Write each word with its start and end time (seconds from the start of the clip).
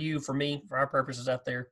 you, 0.00 0.20
for 0.20 0.34
me, 0.34 0.62
for 0.68 0.76
our 0.76 0.86
purposes 0.86 1.28
out 1.28 1.44
there. 1.44 1.68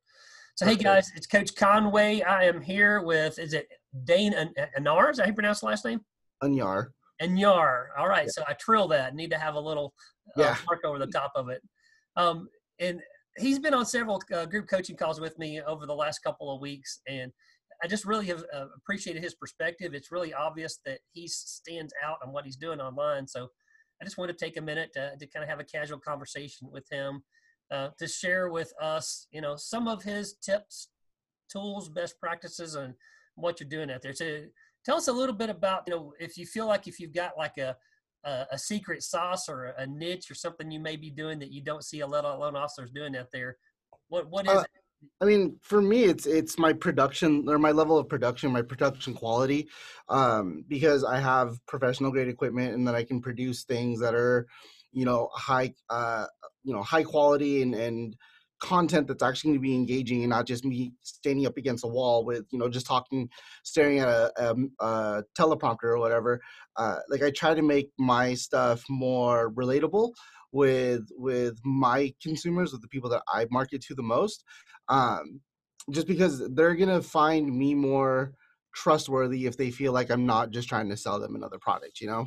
So, 0.55 0.67
hey 0.67 0.75
guys, 0.75 1.13
it's 1.15 1.27
Coach 1.27 1.55
Conway. 1.55 2.21
I 2.23 2.45
am 2.45 2.61
here 2.61 3.03
with, 3.03 3.39
is 3.39 3.53
it 3.53 3.69
Dane 4.05 4.35
Anar? 4.77 5.11
Is 5.11 5.17
that 5.17 5.25
how 5.25 5.29
you 5.29 5.35
pronounce 5.35 5.61
the 5.61 5.67
last 5.67 5.85
name? 5.85 6.01
Anyar. 6.43 6.89
Anyar. 7.23 7.87
All 7.97 8.09
right. 8.09 8.25
Yeah. 8.27 8.33
So 8.33 8.45
I 8.49 8.55
trill 8.55 8.89
that. 8.89 9.15
Need 9.15 9.31
to 9.31 9.39
have 9.39 9.55
a 9.55 9.61
little 9.61 9.95
uh, 10.37 10.43
yeah. 10.43 10.57
mark 10.67 10.81
over 10.85 10.99
the 10.99 11.07
top 11.07 11.33
of 11.37 11.49
it. 11.49 11.63
Um, 12.17 12.49
and 12.81 13.01
he's 13.37 13.61
been 13.61 13.75
on 13.75 13.87
several 13.87 14.21
uh, 14.35 14.47
group 14.47 14.69
coaching 14.69 14.97
calls 14.97 15.21
with 15.21 15.39
me 15.39 15.61
over 15.61 15.87
the 15.87 15.95
last 15.95 16.21
couple 16.21 16.53
of 16.53 16.61
weeks. 16.61 17.01
And 17.07 17.31
I 17.83 17.87
just 17.87 18.05
really 18.05 18.27
have 18.27 18.45
uh, 18.53 18.67
appreciated 18.77 19.23
his 19.23 19.35
perspective. 19.35 19.95
It's 19.95 20.11
really 20.11 20.35
obvious 20.35 20.81
that 20.85 20.99
he 21.13 21.29
stands 21.29 21.93
out 22.05 22.19
on 22.25 22.33
what 22.33 22.45
he's 22.45 22.57
doing 22.57 22.81
online. 22.81 23.29
So 23.29 23.49
I 24.03 24.05
just 24.05 24.19
want 24.19 24.37
to 24.37 24.45
take 24.45 24.57
a 24.57 24.61
minute 24.61 24.91
to, 24.95 25.13
to 25.17 25.27
kind 25.29 25.45
of 25.45 25.49
have 25.49 25.61
a 25.61 25.65
casual 25.65 26.01
conversation 26.01 26.69
with 26.71 26.85
him 26.91 27.23
uh, 27.71 27.89
to 27.99 28.07
share 28.07 28.49
with 28.49 28.73
us, 28.81 29.27
you 29.31 29.41
know, 29.41 29.57
some 29.57 29.89
of 29.89 30.03
his 30.03 30.35
tips, 30.35 30.89
tools, 31.51 31.89
best 31.89 32.19
practices, 32.21 32.75
and 32.75 32.95
what 33.35 33.61
you're 33.61 33.69
doing 33.69 33.91
out 33.91 34.03
there. 34.03 34.13
So 34.13 34.43
tell 34.85 34.97
us 34.97 35.09
a 35.09 35.13
little 35.13 35.35
bit 35.35 35.51
about, 35.51 35.85
you 35.87 35.95
know, 35.95 36.13
if 36.19 36.37
you 36.37 36.47
feel 36.47 36.67
like 36.67 36.89
if 36.89 36.99
you've 36.99 37.15
got 37.15 37.37
like 37.37 37.59
a 37.59 37.77
a, 38.25 38.47
a 38.53 38.59
secret 38.59 39.03
sauce 39.03 39.49
or 39.49 39.75
a 39.79 39.87
niche 39.87 40.31
or 40.31 40.35
something 40.35 40.71
you 40.71 40.81
may 40.81 40.97
be 40.97 41.11
doing 41.11 41.39
that 41.39 41.53
you 41.53 41.63
don't 41.63 41.85
see 41.85 42.01
a 42.01 42.07
lot 42.07 42.25
of 42.25 42.41
loan 42.41 42.57
officers 42.57 42.91
doing 42.91 43.17
out 43.17 43.29
there. 43.33 43.57
What 44.09 44.29
what 44.29 44.47
is 44.47 44.53
uh, 44.53 44.61
it? 44.61 44.69
I 45.21 45.27
mean, 45.27 45.59
for 45.63 45.81
me, 45.81 46.05
it's 46.05 46.27
it's 46.27 46.59
my 46.59 46.73
production 46.73 47.49
or 47.49 47.59
my 47.59 47.71
level 47.71 47.99
of 47.99 48.09
production, 48.09 48.51
my 48.51 48.63
production 48.63 49.15
quality, 49.15 49.69
um, 50.09 50.65
because 50.67 51.05
I 51.05 51.21
have 51.21 51.65
professional 51.67 52.11
grade 52.11 52.27
equipment, 52.29 52.75
and 52.75 52.87
then 52.87 52.97
I 52.97 53.05
can 53.05 53.21
produce 53.21 53.63
things 53.63 54.01
that 54.01 54.15
are, 54.15 54.49
you 54.91 55.05
know, 55.05 55.29
high, 55.33 55.73
uh, 55.89 56.27
you 56.69 56.75
know, 56.75 56.83
high 56.83 57.03
quality 57.03 57.63
and 57.63 57.75
and 57.75 58.15
content 58.61 59.07
that's 59.07 59.23
actually 59.23 59.51
going 59.51 59.61
to 59.61 59.69
be 59.69 59.75
engaging 59.75 60.23
and 60.23 60.31
not 60.31 60.47
just 60.47 60.65
me 60.65 60.93
standing 61.03 61.47
up 61.47 61.57
against 61.57 61.85
a 61.85 61.89
wall 61.89 62.25
with 62.25 62.45
you 62.51 62.59
know 62.59 62.69
just 62.69 62.87
talking 62.87 63.29
staring 63.63 64.01
at 64.01 64.09
a, 64.09 64.33
a, 64.37 64.85
a 64.85 65.23
teleprompter 65.39 65.85
or 65.85 65.99
whatever 65.99 66.41
uh, 66.77 66.97
like 67.09 67.23
i 67.23 67.31
try 67.31 67.55
to 67.55 67.63
make 67.63 67.91
my 67.99 68.35
stuff 68.35 68.83
more 68.91 69.53
relatable 69.53 70.11
with 70.51 71.09
with 71.17 71.59
my 71.65 72.13
consumers 72.21 72.73
with 72.73 72.83
the 72.83 72.89
people 72.89 73.09
that 73.09 73.23
i 73.33 73.47
market 73.51 73.81
to 73.81 73.95
the 73.95 74.03
most 74.03 74.45
um, 74.89 75.41
just 75.93 76.09
because 76.09 76.43
they're 76.55 76.75
gonna 76.75 77.03
find 77.03 77.57
me 77.57 77.75
more 77.75 78.33
trustworthy 78.75 79.47
if 79.47 79.57
they 79.57 79.71
feel 79.71 79.93
like 79.93 80.11
i'm 80.11 80.27
not 80.27 80.51
just 80.51 80.69
trying 80.69 80.89
to 80.89 80.97
sell 80.97 81.21
them 81.21 81.37
another 81.37 81.59
product 81.59 82.01
you 82.01 82.09
know 82.09 82.27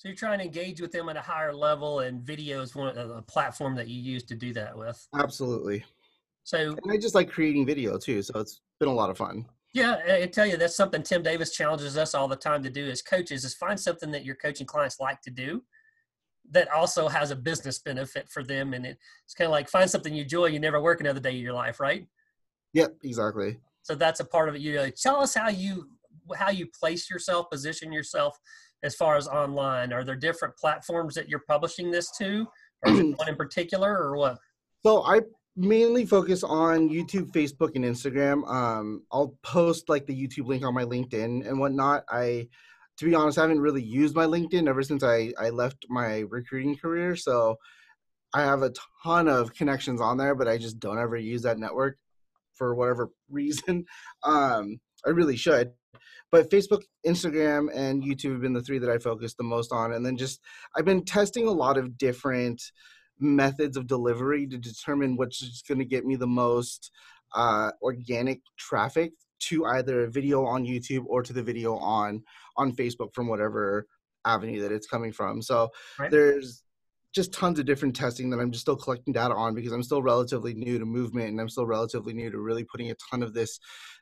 so 0.00 0.08
you're 0.08 0.16
trying 0.16 0.38
to 0.38 0.46
engage 0.46 0.80
with 0.80 0.92
them 0.92 1.10
at 1.10 1.16
a 1.16 1.20
higher 1.20 1.54
level 1.54 2.00
and 2.00 2.22
video 2.22 2.62
is 2.62 2.74
one 2.74 2.96
a 2.96 3.20
platform 3.20 3.74
that 3.74 3.86
you 3.86 4.00
use 4.00 4.22
to 4.22 4.34
do 4.34 4.50
that 4.54 4.76
with 4.76 5.06
absolutely 5.14 5.84
so 6.42 6.74
and 6.82 6.90
i 6.90 6.96
just 6.96 7.14
like 7.14 7.30
creating 7.30 7.66
video 7.66 7.98
too 7.98 8.22
so 8.22 8.38
it's 8.40 8.62
been 8.78 8.88
a 8.88 8.92
lot 8.92 9.10
of 9.10 9.18
fun 9.18 9.44
yeah, 9.72 9.98
I 10.08 10.26
tell 10.26 10.46
you 10.46 10.56
that's 10.56 10.74
something 10.74 11.02
Tim 11.02 11.22
Davis 11.22 11.52
challenges 11.52 11.96
us 11.96 12.12
all 12.14 12.26
the 12.26 12.34
time 12.34 12.62
to 12.64 12.70
do 12.70 12.88
as 12.88 13.02
coaches 13.02 13.44
is 13.44 13.54
find 13.54 13.78
something 13.78 14.10
that 14.10 14.24
your 14.24 14.34
coaching 14.34 14.66
clients 14.66 14.98
like 14.98 15.22
to 15.22 15.30
do 15.30 15.62
that 16.50 16.68
also 16.72 17.06
has 17.06 17.30
a 17.30 17.36
business 17.36 17.78
benefit 17.78 18.28
for 18.28 18.42
them. 18.42 18.74
And 18.74 18.84
it's 18.84 19.34
kind 19.36 19.46
of 19.46 19.52
like 19.52 19.68
find 19.68 19.88
something 19.88 20.12
you 20.12 20.24
enjoy. 20.24 20.46
You 20.46 20.58
never 20.58 20.80
work 20.80 21.00
another 21.00 21.20
day 21.20 21.30
of 21.30 21.36
your 21.36 21.52
life, 21.52 21.78
right? 21.78 22.04
Yep, 22.72 22.96
exactly. 23.04 23.58
So 23.82 23.94
that's 23.94 24.18
a 24.18 24.24
part 24.24 24.48
of 24.48 24.56
it. 24.56 24.60
You 24.60 24.74
know, 24.74 24.90
tell 24.90 25.20
us 25.20 25.34
how 25.34 25.48
you 25.48 25.88
how 26.36 26.50
you 26.50 26.66
place 26.66 27.08
yourself, 27.08 27.48
position 27.50 27.92
yourself 27.92 28.38
as 28.82 28.94
far 28.94 29.16
as 29.16 29.28
online. 29.28 29.92
Are 29.92 30.04
there 30.04 30.16
different 30.16 30.56
platforms 30.56 31.14
that 31.14 31.28
you're 31.28 31.42
publishing 31.48 31.90
this 31.90 32.10
to, 32.18 32.46
or 32.84 32.92
one 32.92 33.28
in 33.28 33.36
particular, 33.36 33.96
or 33.96 34.16
what? 34.16 34.38
So 34.84 35.02
I 35.04 35.20
mainly 35.56 36.06
focus 36.06 36.42
on 36.42 36.88
YouTube, 36.88 37.32
Facebook, 37.32 37.76
and 37.76 37.84
Instagram. 37.84 38.48
Um, 38.48 39.02
I'll 39.12 39.36
post 39.42 39.88
like 39.88 40.06
the 40.06 40.14
YouTube 40.14 40.46
link 40.46 40.64
on 40.64 40.74
my 40.74 40.84
LinkedIn 40.84 41.46
and 41.48 41.58
whatnot. 41.58 42.04
I 42.08 42.48
to 43.00 43.06
be 43.06 43.14
honest, 43.14 43.38
I 43.38 43.42
haven't 43.42 43.60
really 43.60 43.82
used 43.82 44.14
my 44.14 44.26
LinkedIn 44.26 44.68
ever 44.68 44.82
since 44.82 45.02
I, 45.02 45.32
I 45.38 45.48
left 45.48 45.86
my 45.88 46.18
recruiting 46.28 46.76
career. 46.76 47.16
So 47.16 47.56
I 48.34 48.42
have 48.42 48.62
a 48.62 48.74
ton 49.02 49.26
of 49.26 49.54
connections 49.54 50.02
on 50.02 50.18
there, 50.18 50.34
but 50.34 50.48
I 50.48 50.58
just 50.58 50.78
don't 50.78 50.98
ever 50.98 51.16
use 51.16 51.40
that 51.42 51.58
network 51.58 51.96
for 52.54 52.74
whatever 52.74 53.08
reason. 53.30 53.86
Um, 54.22 54.80
I 55.06 55.10
really 55.10 55.36
should. 55.36 55.72
But 56.32 56.50
Facebook, 56.50 56.82
Instagram, 57.06 57.68
and 57.74 58.02
YouTube 58.02 58.32
have 58.32 58.40
been 58.42 58.52
the 58.52 58.62
three 58.62 58.78
that 58.78 58.90
I 58.90 58.98
focused 58.98 59.36
the 59.36 59.44
most 59.44 59.72
on. 59.72 59.92
And 59.92 60.04
then 60.04 60.16
just, 60.16 60.40
I've 60.76 60.84
been 60.84 61.04
testing 61.04 61.48
a 61.48 61.52
lot 61.52 61.76
of 61.76 61.98
different 61.98 62.62
methods 63.18 63.76
of 63.76 63.86
delivery 63.86 64.46
to 64.46 64.56
determine 64.56 65.16
which 65.16 65.42
going 65.68 65.78
to 65.78 65.84
get 65.84 66.06
me 66.06 66.16
the 66.16 66.26
most 66.26 66.90
uh, 67.34 67.70
organic 67.82 68.40
traffic 68.58 69.12
to 69.40 69.64
either 69.66 70.04
a 70.04 70.10
video 70.10 70.44
on 70.44 70.64
YouTube 70.64 71.04
or 71.06 71.22
to 71.22 71.32
the 71.32 71.42
video 71.42 71.76
on 71.76 72.22
on 72.56 72.72
Facebook 72.72 73.14
from 73.14 73.26
whatever 73.26 73.86
avenue 74.26 74.60
that 74.60 74.72
it's 74.72 74.86
coming 74.86 75.12
from. 75.12 75.40
So 75.40 75.70
right. 75.98 76.10
there's 76.10 76.62
just 77.14 77.32
tons 77.32 77.58
of 77.58 77.66
different 77.66 77.96
testing 77.96 78.30
that 78.30 78.38
I'm 78.38 78.50
just 78.50 78.62
still 78.62 78.76
collecting 78.76 79.12
data 79.12 79.34
on 79.34 79.54
because 79.54 79.72
I'm 79.72 79.82
still 79.82 80.02
relatively 80.02 80.54
new 80.54 80.78
to 80.78 80.84
movement 80.84 81.28
and 81.28 81.40
I'm 81.40 81.48
still 81.48 81.66
relatively 81.66 82.12
new 82.12 82.30
to 82.30 82.38
really 82.38 82.64
putting 82.64 82.90
a 82.90 82.94
ton 83.10 83.22
of 83.22 83.34
this, 83.34 83.58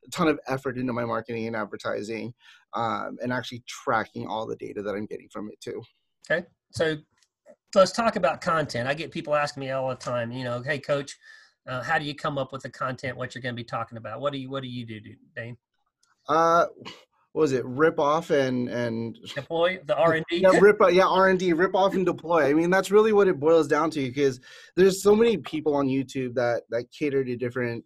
a 0.07 0.11
ton 0.11 0.29
of 0.29 0.39
effort 0.47 0.77
into 0.77 0.93
my 0.93 1.05
marketing 1.05 1.47
and 1.47 1.57
advertising, 1.57 2.35
um, 2.75 3.17
and 3.23 3.33
actually 3.33 3.63
tracking 3.67 4.27
all 4.27 4.47
the 4.47 4.57
data 4.57 4.83
that 4.83 4.95
I'm 4.95 5.07
getting 5.07 5.29
from 5.31 5.49
it 5.51 5.61
too. 5.61 5.83
Okay, 6.31 6.47
so 6.71 6.97
let's 7.75 7.93
talk 7.93 8.17
about 8.17 8.41
content. 8.41 8.89
I 8.89 8.95
get 8.95 9.11
people 9.11 9.35
asking 9.35 9.63
me 9.63 9.71
all 9.71 9.89
the 9.89 9.95
time, 9.95 10.31
you 10.31 10.45
know, 10.45 10.61
hey 10.63 10.79
coach, 10.79 11.17
uh, 11.67 11.83
how 11.83 11.99
do 11.99 12.05
you 12.05 12.15
come 12.15 12.37
up 12.39 12.53
with 12.53 12.63
the 12.63 12.71
content? 12.71 13.17
What 13.17 13.35
you're 13.35 13.43
going 13.43 13.55
to 13.55 13.61
be 13.61 13.65
talking 13.65 13.99
about? 13.99 14.21
What 14.21 14.33
do 14.33 14.39
you 14.39 14.51
What 14.51 14.63
do 14.63 14.69
you 14.69 14.87
do, 14.87 15.01
Dane? 15.35 15.57
Uh, 16.29 16.67
what 17.39 17.43
was 17.43 17.53
it? 17.53 17.65
Rip 17.65 18.01
off 18.01 18.31
and 18.31 18.69
and 18.69 19.17
deploy 19.33 19.79
the 19.87 19.97
R 19.97 20.15
and 20.15 20.27
D. 20.29 20.39
Yeah, 20.39 20.59
rip. 20.61 20.79
Yeah, 20.91 21.07
R 21.07 21.29
and 21.29 21.39
D. 21.39 21.53
Rip 21.53 21.73
off 21.73 21.95
and 21.95 22.05
deploy. 22.05 22.47
I 22.47 22.53
mean, 22.53 22.69
that's 22.69 22.91
really 22.91 23.13
what 23.13 23.29
it 23.29 23.39
boils 23.39 23.69
down 23.69 23.93
to 23.93 24.01
because 24.01 24.41
there's 24.75 25.01
so 25.01 25.15
many 25.15 25.37
people 25.37 25.77
on 25.77 25.87
YouTube 25.87 26.35
that 26.35 26.63
that 26.71 26.91
cater 26.91 27.23
to 27.23 27.37
different 27.37 27.85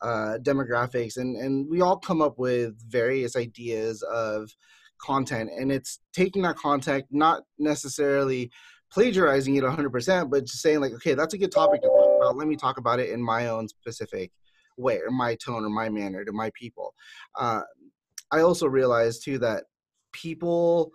uh, 0.00 0.38
demographics, 0.40 1.18
and 1.18 1.36
and 1.36 1.68
we 1.68 1.82
all 1.82 1.98
come 1.98 2.22
up 2.22 2.38
with 2.38 2.74
various 2.90 3.36
ideas 3.36 4.02
of 4.04 4.50
content, 4.96 5.50
and 5.54 5.70
it's 5.70 5.98
taking 6.14 6.40
that 6.42 6.56
content, 6.56 7.04
not 7.10 7.42
necessarily 7.58 8.50
plagiarizing 8.90 9.56
it 9.56 9.64
100%, 9.64 10.30
but 10.30 10.44
just 10.44 10.62
saying 10.62 10.80
like, 10.80 10.92
okay, 10.92 11.12
that's 11.12 11.34
a 11.34 11.38
good 11.38 11.52
topic 11.52 11.82
to 11.82 11.88
talk 11.88 12.16
about. 12.18 12.36
Let 12.36 12.48
me 12.48 12.56
talk 12.56 12.78
about 12.78 13.00
it 13.00 13.10
in 13.10 13.22
my 13.22 13.48
own 13.48 13.68
specific 13.68 14.30
way, 14.78 15.00
or 15.00 15.10
my 15.10 15.34
tone, 15.34 15.64
or 15.64 15.70
my 15.70 15.90
manner 15.90 16.24
to 16.24 16.32
my 16.32 16.50
people. 16.54 16.94
Uh, 17.38 17.62
I 18.32 18.40
also 18.40 18.66
realized 18.66 19.24
too 19.24 19.38
that 19.38 19.64
people, 20.12 20.92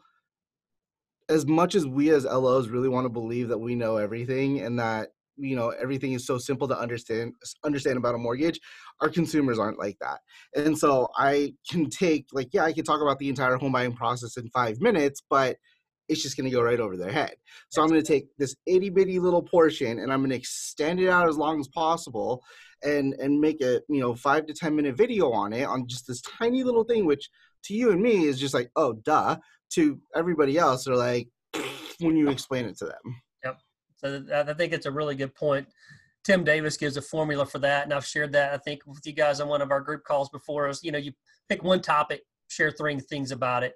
as 1.29 1.45
much 1.45 1.75
as 1.75 1.87
we 1.87 2.09
as 2.11 2.25
LOs 2.25 2.67
really 2.67 2.89
want 2.89 3.05
to 3.05 3.09
believe 3.09 3.49
that 3.49 3.57
we 3.57 3.75
know 3.75 3.97
everything 3.97 4.61
and 4.61 4.79
that 4.79 5.09
you 5.37 5.55
know 5.55 5.69
everything 5.69 6.11
is 6.13 6.25
so 6.25 6.37
simple 6.37 6.67
to 6.67 6.77
understand 6.77 7.33
understand 7.63 7.95
about 7.97 8.13
a 8.13 8.17
mortgage 8.17 8.59
our 8.99 9.07
consumers 9.07 9.57
aren't 9.57 9.79
like 9.79 9.97
that 10.01 10.19
and 10.55 10.77
so 10.77 11.07
i 11.17 11.53
can 11.69 11.89
take 11.89 12.25
like 12.33 12.49
yeah 12.51 12.65
i 12.65 12.73
can 12.73 12.83
talk 12.83 13.01
about 13.01 13.17
the 13.17 13.29
entire 13.29 13.55
home 13.55 13.71
buying 13.71 13.93
process 13.93 14.35
in 14.35 14.47
five 14.49 14.79
minutes 14.81 15.23
but 15.29 15.55
it's 16.11 16.21
just 16.21 16.35
going 16.35 16.49
to 16.49 16.55
go 16.55 16.61
right 16.61 16.79
over 16.79 16.97
their 16.97 17.11
head. 17.11 17.35
So 17.69 17.81
I'm 17.81 17.87
going 17.87 18.01
to 18.01 18.07
take 18.07 18.27
this 18.37 18.55
itty 18.65 18.89
bitty 18.89 19.17
little 19.19 19.41
portion 19.41 19.99
and 19.99 20.11
I'm 20.11 20.19
going 20.19 20.31
to 20.31 20.35
extend 20.35 20.99
it 20.99 21.07
out 21.07 21.29
as 21.29 21.37
long 21.37 21.59
as 21.59 21.69
possible 21.69 22.43
and 22.83 23.13
and 23.15 23.39
make 23.39 23.61
a 23.61 23.81
you 23.89 23.99
know 23.99 24.15
five 24.15 24.45
to 24.47 24.53
ten 24.53 24.75
minute 24.75 24.95
video 24.95 25.31
on 25.31 25.53
it 25.53 25.63
on 25.63 25.87
just 25.87 26.07
this 26.07 26.21
tiny 26.21 26.63
little 26.63 26.83
thing, 26.83 27.05
which 27.05 27.29
to 27.65 27.73
you 27.73 27.91
and 27.91 28.01
me 28.01 28.25
is 28.25 28.39
just 28.39 28.53
like 28.53 28.69
oh 28.75 28.93
duh. 28.93 29.37
To 29.75 29.97
everybody 30.15 30.57
else, 30.57 30.83
they're 30.83 30.95
like 30.95 31.29
when 31.99 32.17
you 32.17 32.29
explain 32.29 32.65
it 32.65 32.77
to 32.79 32.85
them. 32.85 33.21
Yep. 33.45 33.57
So 33.95 34.25
I 34.33 34.53
think 34.53 34.73
it's 34.73 34.85
a 34.85 34.91
really 34.91 35.15
good 35.15 35.33
point. 35.33 35.65
Tim 36.25 36.43
Davis 36.43 36.75
gives 36.75 36.97
a 36.97 37.01
formula 37.01 37.45
for 37.45 37.59
that, 37.59 37.85
and 37.85 37.93
I've 37.93 38.05
shared 38.05 38.33
that 38.33 38.53
I 38.53 38.57
think 38.57 38.81
with 38.85 38.99
you 39.05 39.13
guys 39.13 39.39
on 39.39 39.47
one 39.47 39.61
of 39.61 39.71
our 39.71 39.79
group 39.79 40.03
calls 40.03 40.29
before. 40.29 40.67
Is 40.67 40.83
you 40.83 40.91
know 40.91 40.97
you 40.97 41.13
pick 41.47 41.63
one 41.63 41.81
topic, 41.81 42.23
share 42.49 42.71
three 42.71 42.99
things 42.99 43.31
about 43.31 43.63
it 43.63 43.75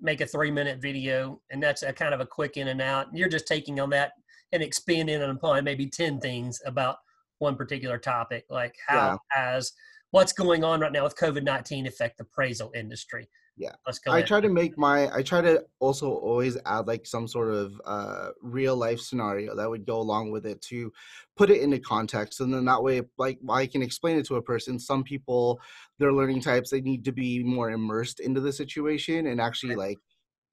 make 0.00 0.20
a 0.20 0.26
three 0.26 0.50
minute 0.50 0.80
video 0.80 1.40
and 1.50 1.62
that's 1.62 1.82
a 1.82 1.92
kind 1.92 2.12
of 2.12 2.20
a 2.20 2.26
quick 2.26 2.56
in 2.56 2.68
and 2.68 2.82
out. 2.82 3.08
And 3.08 3.18
you're 3.18 3.28
just 3.28 3.46
taking 3.46 3.80
on 3.80 3.90
that 3.90 4.12
and 4.52 4.62
expanding 4.62 5.22
upon 5.22 5.64
maybe 5.64 5.86
10 5.86 6.20
things 6.20 6.60
about 6.66 6.96
one 7.38 7.56
particular 7.56 7.98
topic, 7.98 8.44
like 8.50 8.74
how 8.86 9.18
yeah. 9.34 9.42
has 9.42 9.72
what's 10.10 10.32
going 10.32 10.64
on 10.64 10.80
right 10.80 10.92
now 10.92 11.04
with 11.04 11.16
COVID 11.16 11.42
19 11.42 11.86
affect 11.86 12.18
the 12.18 12.24
appraisal 12.24 12.72
industry? 12.74 13.28
yeah 13.56 13.72
let's 13.86 13.98
go 13.98 14.12
i 14.12 14.18
ahead. 14.18 14.26
try 14.26 14.40
to 14.40 14.48
make 14.48 14.76
my 14.76 15.12
i 15.14 15.22
try 15.22 15.40
to 15.40 15.62
also 15.80 16.10
always 16.10 16.58
add 16.66 16.86
like 16.86 17.06
some 17.06 17.26
sort 17.26 17.52
of 17.52 17.80
uh 17.86 18.28
real 18.42 18.76
life 18.76 19.00
scenario 19.00 19.54
that 19.54 19.68
would 19.68 19.86
go 19.86 19.98
along 19.98 20.30
with 20.30 20.44
it 20.44 20.60
to 20.60 20.92
put 21.36 21.50
it 21.50 21.62
into 21.62 21.78
context 21.78 22.40
and 22.40 22.52
then 22.52 22.64
that 22.64 22.82
way 22.82 23.00
like 23.18 23.38
i 23.48 23.66
can 23.66 23.82
explain 23.82 24.18
it 24.18 24.26
to 24.26 24.36
a 24.36 24.42
person 24.42 24.78
some 24.78 25.02
people 25.02 25.60
their 25.98 26.12
learning 26.12 26.40
types 26.40 26.70
they 26.70 26.80
need 26.82 27.04
to 27.04 27.12
be 27.12 27.42
more 27.42 27.70
immersed 27.70 28.20
into 28.20 28.40
the 28.40 28.52
situation 28.52 29.26
and 29.28 29.40
actually 29.40 29.74
like 29.74 29.98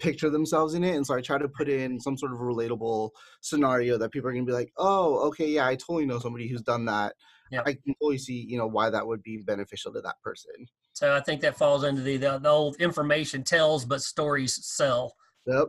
picture 0.03 0.29
themselves 0.29 0.73
in 0.73 0.83
it 0.83 0.95
and 0.95 1.07
so 1.07 1.15
i 1.15 1.21
try 1.21 1.37
to 1.37 1.47
put 1.47 1.69
in 1.69 1.97
some 1.97 2.17
sort 2.17 2.33
of 2.33 2.39
relatable 2.39 3.09
scenario 3.39 3.97
that 3.97 4.11
people 4.11 4.29
are 4.29 4.33
going 4.33 4.45
to 4.45 4.49
be 4.49 4.55
like 4.55 4.71
oh 4.77 5.19
okay 5.27 5.47
yeah 5.47 5.65
i 5.65 5.75
totally 5.75 6.05
know 6.05 6.19
somebody 6.19 6.47
who's 6.47 6.61
done 6.61 6.83
that. 6.83 7.13
Yeah. 7.51 7.61
i 7.65 7.73
can 7.73 7.95
totally 8.01 8.17
see 8.17 8.45
you 8.47 8.57
know 8.57 8.67
why 8.67 8.89
that 8.89 9.07
would 9.07 9.23
be 9.23 9.37
beneficial 9.37 9.93
to 9.93 10.01
that 10.01 10.15
person. 10.21 10.51
So 10.91 11.15
i 11.15 11.21
think 11.21 11.39
that 11.41 11.57
falls 11.57 11.85
into 11.85 12.01
the 12.01 12.17
the, 12.17 12.37
the 12.37 12.49
old 12.49 12.75
information 12.81 13.43
tells 13.43 13.85
but 13.85 14.01
stories 14.01 14.59
sell. 14.65 15.15
Yep. 15.45 15.67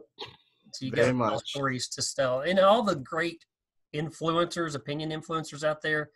So 0.72 0.86
you 0.86 0.90
got 0.90 1.46
stories 1.46 1.88
to 1.90 2.14
tell 2.16 2.40
and 2.40 2.58
all 2.58 2.82
the 2.82 2.96
great 2.96 3.44
influencers 3.94 4.74
opinion 4.74 5.10
influencers 5.10 5.62
out 5.62 5.80
there 5.80 6.10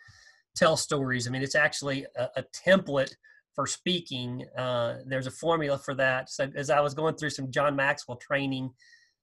tell 0.56 0.76
stories. 0.76 1.29
I 1.29 1.31
mean 1.31 1.43
it's 1.43 1.55
actually 1.55 2.05
a, 2.17 2.29
a 2.37 2.44
template 2.67 3.15
for 3.58 3.66
speaking. 3.66 4.44
Uh, 4.56 4.99
there's 5.05 5.26
a 5.26 5.32
formula 5.32 5.76
for 5.76 5.93
that. 5.93 6.31
So 6.31 6.49
as 6.55 6.70
I 6.70 6.78
was 6.78 6.94
going 6.94 7.16
through 7.16 7.31
some 7.31 7.50
John 7.50 7.75
Maxwell 7.75 8.16
training, 8.16 8.70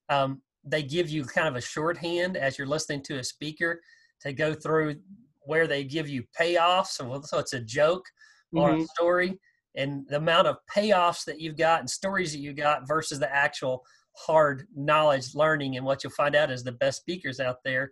um, 0.09 0.41
they 0.65 0.83
give 0.83 1.09
you 1.09 1.23
kind 1.23 1.47
of 1.47 1.55
a 1.55 1.61
shorthand 1.61 2.35
as 2.35 2.57
you're 2.57 2.67
listening 2.67 3.01
to 3.03 3.19
a 3.19 3.23
speaker 3.23 3.79
to 4.23 4.33
go 4.33 4.53
through 4.53 4.97
where 5.43 5.67
they 5.67 5.85
give 5.85 6.09
you 6.09 6.25
payoffs. 6.37 6.87
So, 6.87 7.21
so 7.23 7.39
it's 7.39 7.53
a 7.53 7.61
joke 7.61 8.03
or 8.51 8.71
mm-hmm. 8.71 8.81
a 8.81 8.87
story, 8.87 9.39
and 9.77 10.05
the 10.09 10.17
amount 10.17 10.47
of 10.47 10.57
payoffs 10.69 11.23
that 11.23 11.39
you've 11.39 11.55
got 11.55 11.79
and 11.79 11.89
stories 11.89 12.33
that 12.33 12.39
you 12.39 12.51
got 12.51 12.85
versus 12.89 13.19
the 13.19 13.33
actual 13.33 13.85
hard 14.17 14.67
knowledge 14.75 15.33
learning. 15.33 15.77
And 15.77 15.85
what 15.85 16.03
you'll 16.03 16.11
find 16.11 16.35
out 16.35 16.51
is 16.51 16.61
the 16.61 16.73
best 16.73 16.99
speakers 16.99 17.39
out 17.39 17.59
there 17.63 17.89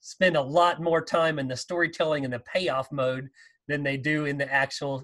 spend 0.00 0.36
a 0.36 0.42
lot 0.42 0.82
more 0.82 1.02
time 1.02 1.38
in 1.38 1.48
the 1.48 1.56
storytelling 1.56 2.26
and 2.26 2.34
the 2.34 2.40
payoff 2.40 2.92
mode 2.92 3.30
than 3.66 3.82
they 3.82 3.96
do 3.96 4.26
in 4.26 4.36
the 4.36 4.52
actual 4.52 5.02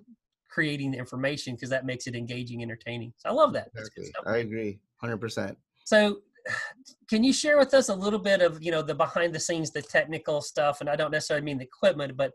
creating 0.53 0.91
the 0.91 0.99
information 0.99 1.55
because 1.55 1.71
that 1.71 1.87
makes 1.87 2.07
it 2.07 2.15
engaging, 2.15 2.63
entertaining. 2.63 3.13
So 3.17 3.31
I 3.31 3.33
love 3.33 3.53
that. 3.55 3.69
Exactly. 3.75 4.13
I 4.27 4.39
agree, 4.39 4.79
hundred 4.99 5.19
percent. 5.19 5.57
So, 5.85 6.19
can 7.09 7.25
you 7.25 7.33
share 7.33 7.59
with 7.59 7.73
us 7.75 7.89
a 7.89 7.95
little 7.95 8.19
bit 8.19 8.43
of 8.43 8.63
you 8.63 8.71
know 8.71 8.83
the 8.83 8.95
behind 8.95 9.35
the 9.35 9.41
scenes, 9.41 9.71
the 9.71 9.83
technical 9.83 10.41
stuff? 10.43 10.81
And 10.81 10.91
I 10.91 10.97
don't 10.97 11.11
necessarily 11.11 11.45
mean 11.45 11.59
the 11.59 11.65
equipment, 11.65 12.17
but 12.17 12.33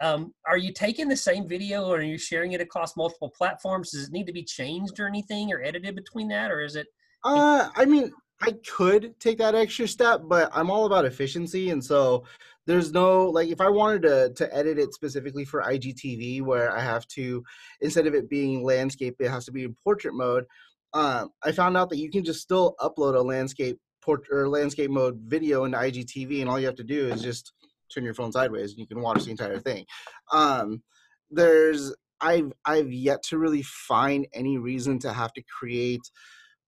um, 0.00 0.32
are 0.46 0.56
you 0.56 0.72
taking 0.72 1.08
the 1.08 1.16
same 1.16 1.46
video 1.46 1.84
or 1.84 1.98
are 1.98 2.02
you 2.02 2.16
sharing 2.16 2.52
it 2.52 2.60
across 2.60 2.96
multiple 2.96 3.28
platforms? 3.28 3.90
Does 3.90 4.08
it 4.08 4.12
need 4.12 4.26
to 4.26 4.32
be 4.32 4.42
changed 4.42 4.98
or 4.98 5.06
anything 5.06 5.52
or 5.52 5.62
edited 5.62 5.94
between 5.94 6.28
that, 6.28 6.50
or 6.50 6.62
is 6.62 6.76
it? 6.76 6.86
Uh, 7.22 7.68
I 7.76 7.84
mean, 7.84 8.10
I 8.40 8.52
could 8.66 9.18
take 9.20 9.36
that 9.38 9.54
extra 9.54 9.86
step, 9.86 10.22
but 10.24 10.48
I'm 10.54 10.70
all 10.70 10.86
about 10.86 11.04
efficiency, 11.04 11.70
and 11.70 11.84
so 11.84 12.24
there's 12.70 12.92
no 12.92 13.24
like 13.24 13.48
if 13.48 13.60
I 13.60 13.68
wanted 13.68 14.02
to 14.02 14.32
to 14.36 14.56
edit 14.56 14.78
it 14.78 14.94
specifically 14.94 15.44
for 15.44 15.62
IGTV, 15.62 16.42
where 16.42 16.70
I 16.70 16.80
have 16.80 17.06
to 17.08 17.42
instead 17.80 18.06
of 18.06 18.14
it 18.14 18.30
being 18.30 18.62
landscape, 18.62 19.16
it 19.18 19.28
has 19.28 19.44
to 19.46 19.52
be 19.52 19.64
in 19.64 19.76
portrait 19.82 20.14
mode. 20.14 20.44
Um, 20.92 21.30
I 21.42 21.52
found 21.52 21.76
out 21.76 21.90
that 21.90 21.98
you 21.98 22.10
can 22.10 22.24
just 22.24 22.40
still 22.40 22.76
upload 22.80 23.16
a 23.16 23.20
landscape 23.20 23.78
port 24.02 24.22
or 24.30 24.48
landscape 24.48 24.90
mode 24.90 25.18
video 25.26 25.64
into 25.64 25.78
IGTV, 25.78 26.40
and 26.40 26.48
all 26.48 26.60
you 26.60 26.66
have 26.66 26.76
to 26.76 26.84
do 26.84 27.08
is 27.08 27.22
just 27.22 27.52
turn 27.92 28.04
your 28.04 28.14
phone 28.14 28.30
sideways, 28.30 28.70
and 28.70 28.78
you 28.78 28.86
can 28.86 29.00
watch 29.00 29.24
the 29.24 29.30
entire 29.32 29.58
thing. 29.58 29.84
Um, 30.32 30.82
there's 31.28 31.92
I've 32.20 32.52
I've 32.64 32.92
yet 32.92 33.24
to 33.24 33.38
really 33.38 33.62
find 33.62 34.28
any 34.32 34.58
reason 34.58 35.00
to 35.00 35.12
have 35.12 35.32
to 35.32 35.42
create 35.58 36.02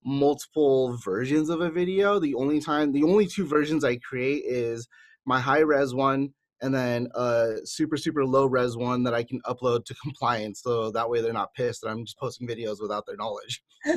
multiple 0.03 0.97
versions 0.97 1.49
of 1.49 1.61
a 1.61 1.69
video. 1.69 2.19
The 2.19 2.35
only 2.35 2.59
time, 2.59 2.91
the 2.91 3.03
only 3.03 3.25
two 3.25 3.45
versions 3.45 3.85
I 3.85 3.97
create 3.97 4.43
is 4.45 4.85
my 5.25 5.39
high 5.39 5.59
res 5.59 5.93
one 5.93 6.33
and 6.61 6.73
then 6.73 7.07
a 7.15 7.57
super 7.65 7.97
super 7.97 8.25
low 8.25 8.45
res 8.45 8.77
one 8.77 9.03
that 9.03 9.13
I 9.13 9.23
can 9.23 9.41
upload 9.41 9.85
to 9.85 9.95
compliance 10.01 10.61
so 10.61 10.91
that 10.91 11.09
way 11.09 11.21
they're 11.21 11.33
not 11.33 11.53
pissed 11.53 11.81
that 11.81 11.89
I'm 11.89 12.05
just 12.05 12.17
posting 12.17 12.47
videos 12.47 12.81
without 12.81 13.05
their 13.05 13.17
knowledge. 13.17 13.63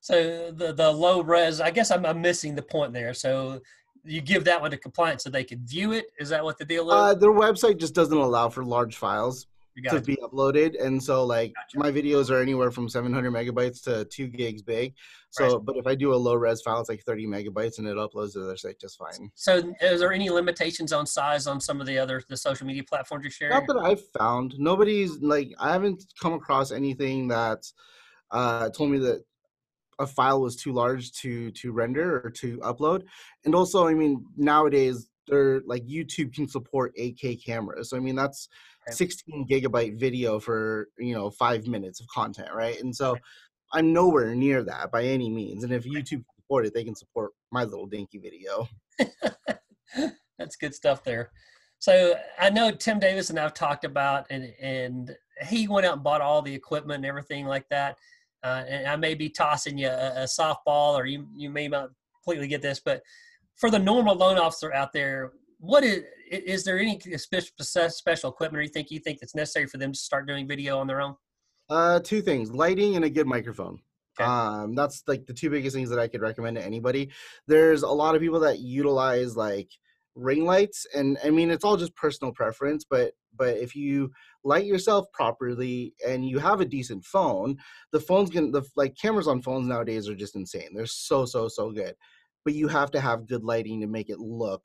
so 0.00 0.50
the 0.52 0.72
the 0.72 0.90
low 0.90 1.22
res, 1.22 1.60
I 1.60 1.70
guess 1.70 1.90
I'm, 1.90 2.04
I'm 2.04 2.20
missing 2.20 2.54
the 2.54 2.62
point 2.62 2.92
there. 2.92 3.14
So 3.14 3.60
you 4.04 4.20
give 4.20 4.44
that 4.44 4.60
one 4.60 4.72
to 4.72 4.76
compliance 4.76 5.22
so 5.22 5.30
they 5.30 5.44
can 5.44 5.64
view 5.64 5.92
it. 5.92 6.06
Is 6.18 6.28
that 6.30 6.42
what 6.42 6.58
the 6.58 6.64
deal 6.64 6.90
is? 6.90 6.94
Uh, 6.94 7.14
their 7.14 7.30
website 7.30 7.78
just 7.78 7.94
doesn't 7.94 8.16
allow 8.16 8.48
for 8.48 8.64
large 8.64 8.96
files 8.96 9.46
to 9.88 10.00
be 10.00 10.16
uploaded 10.16 10.82
and 10.82 11.02
so 11.02 11.24
like 11.24 11.52
gotcha. 11.54 11.78
my 11.78 11.90
videos 11.90 12.30
are 12.30 12.40
anywhere 12.40 12.70
from 12.70 12.88
700 12.88 13.32
megabytes 13.32 13.82
to 13.84 14.04
2 14.04 14.28
gigs 14.28 14.62
big. 14.62 14.94
So 15.30 15.56
right. 15.56 15.64
but 15.64 15.76
if 15.76 15.86
i 15.86 15.94
do 15.94 16.12
a 16.12 16.16
low 16.16 16.34
res 16.34 16.60
file 16.60 16.80
it's 16.80 16.88
like 16.88 17.02
30 17.02 17.26
megabytes 17.26 17.78
and 17.78 17.86
it 17.86 17.96
uploads 17.96 18.34
to 18.34 18.40
their 18.40 18.56
site 18.56 18.78
just 18.78 18.98
fine. 18.98 19.30
so 19.34 19.62
is 19.80 20.00
there 20.00 20.12
any 20.12 20.28
limitations 20.30 20.92
on 20.92 21.06
size 21.06 21.46
on 21.46 21.60
some 21.60 21.80
of 21.80 21.86
the 21.86 21.98
other 21.98 22.22
the 22.28 22.36
social 22.36 22.66
media 22.66 22.84
platforms 22.84 23.24
you're 23.24 23.30
sharing? 23.30 23.54
Not 23.54 23.66
that 23.66 23.80
i've 23.82 24.02
found. 24.18 24.54
Nobody's 24.58 25.18
like 25.20 25.52
i 25.58 25.72
haven't 25.72 26.04
come 26.20 26.34
across 26.34 26.70
anything 26.70 27.28
that 27.28 27.64
uh 28.30 28.68
told 28.70 28.90
me 28.90 28.98
that 28.98 29.24
a 29.98 30.06
file 30.06 30.40
was 30.40 30.56
too 30.56 30.72
large 30.72 31.12
to 31.12 31.50
to 31.52 31.72
render 31.72 32.20
or 32.24 32.30
to 32.30 32.58
upload. 32.58 33.02
And 33.44 33.54
also 33.54 33.86
i 33.86 33.94
mean 33.94 34.24
nowadays 34.36 35.08
they're 35.28 35.60
like 35.66 35.86
youtube 35.86 36.34
can 36.34 36.48
support 36.48 36.94
8k 36.96 37.44
cameras. 37.44 37.90
So 37.90 37.96
i 37.96 38.00
mean 38.00 38.16
that's 38.16 38.48
16 38.90 39.46
gigabyte 39.48 39.98
video 39.98 40.38
for 40.38 40.88
you 40.98 41.14
know 41.14 41.30
five 41.30 41.66
minutes 41.66 42.00
of 42.00 42.06
content 42.08 42.48
right? 42.54 42.80
And 42.80 42.94
so 42.94 43.16
i'm 43.74 43.92
nowhere 43.92 44.34
near 44.34 44.62
that 44.62 44.92
by 44.92 45.02
any 45.02 45.30
means 45.30 45.64
and 45.64 45.72
if 45.72 45.84
youtube 45.84 46.22
support 46.52 46.66
it 46.66 46.74
they 46.74 46.84
can 46.84 46.94
support 46.94 47.32
my 47.50 47.64
little 47.64 47.86
dinky 47.86 48.18
video. 48.18 48.68
That's 50.38 50.56
good 50.56 50.74
stuff 50.74 51.02
there. 51.02 51.30
So 51.78 52.14
i 52.38 52.50
know 52.50 52.70
tim 52.70 52.98
davis 52.98 53.30
and 53.30 53.38
i've 53.38 53.54
talked 53.54 53.84
about 53.84 54.26
and 54.30 54.52
and 54.60 55.16
he 55.48 55.66
went 55.66 55.86
out 55.86 55.94
and 55.94 56.02
bought 56.04 56.20
all 56.20 56.42
the 56.42 56.54
equipment 56.54 56.98
and 56.98 57.06
everything 57.06 57.46
like 57.46 57.68
that 57.70 57.96
uh, 58.44 58.62
and 58.68 58.86
i 58.86 58.94
may 58.94 59.14
be 59.14 59.28
tossing 59.28 59.78
you 59.78 59.88
a, 59.88 60.22
a 60.22 60.24
softball 60.24 60.94
or 60.94 61.06
you 61.06 61.26
you 61.34 61.50
may 61.50 61.66
not 61.66 61.88
completely 62.22 62.46
get 62.46 62.62
this 62.62 62.80
but 62.84 63.02
for 63.56 63.68
the 63.68 63.78
normal 63.78 64.14
loan 64.14 64.38
officer 64.38 64.72
out 64.72 64.92
there 64.92 65.32
what 65.62 65.84
is 65.84 66.02
is 66.28 66.64
there 66.64 66.78
any 66.78 66.98
special 66.98 68.30
equipment 68.30 68.58
or 68.58 68.62
you 68.62 68.68
think 68.68 68.90
you 68.90 68.98
think 68.98 69.20
that's 69.20 69.34
necessary 69.34 69.66
for 69.66 69.78
them 69.78 69.92
to 69.92 69.98
start 69.98 70.26
doing 70.26 70.48
video 70.48 70.78
on 70.78 70.88
their 70.88 71.00
own? 71.00 71.14
Uh, 71.70 72.00
two 72.00 72.20
things: 72.20 72.50
lighting 72.50 72.96
and 72.96 73.04
a 73.04 73.10
good 73.10 73.28
microphone. 73.28 73.78
Okay. 74.20 74.28
Um, 74.28 74.74
that's 74.74 75.04
like 75.06 75.24
the 75.24 75.32
two 75.32 75.50
biggest 75.50 75.74
things 75.74 75.88
that 75.88 76.00
I 76.00 76.08
could 76.08 76.20
recommend 76.20 76.56
to 76.56 76.64
anybody. 76.64 77.10
There's 77.46 77.82
a 77.82 77.88
lot 77.88 78.16
of 78.16 78.20
people 78.20 78.40
that 78.40 78.58
utilize 78.58 79.36
like 79.36 79.70
ring 80.16 80.44
lights, 80.44 80.84
and 80.96 81.16
I 81.24 81.30
mean 81.30 81.50
it's 81.50 81.64
all 81.64 81.76
just 81.76 81.94
personal 81.94 82.32
preference. 82.32 82.84
But 82.88 83.12
but 83.36 83.56
if 83.56 83.76
you 83.76 84.10
light 84.42 84.66
yourself 84.66 85.06
properly 85.12 85.94
and 86.06 86.28
you 86.28 86.40
have 86.40 86.60
a 86.60 86.66
decent 86.66 87.04
phone, 87.04 87.56
the 87.92 88.00
phones 88.00 88.30
can 88.30 88.50
the 88.50 88.62
like 88.74 88.96
cameras 89.00 89.28
on 89.28 89.42
phones 89.42 89.68
nowadays 89.68 90.08
are 90.08 90.16
just 90.16 90.34
insane. 90.34 90.70
They're 90.74 90.86
so 90.86 91.24
so 91.24 91.46
so 91.46 91.70
good, 91.70 91.94
but 92.44 92.54
you 92.54 92.66
have 92.66 92.90
to 92.90 93.00
have 93.00 93.28
good 93.28 93.44
lighting 93.44 93.80
to 93.82 93.86
make 93.86 94.10
it 94.10 94.18
look 94.18 94.62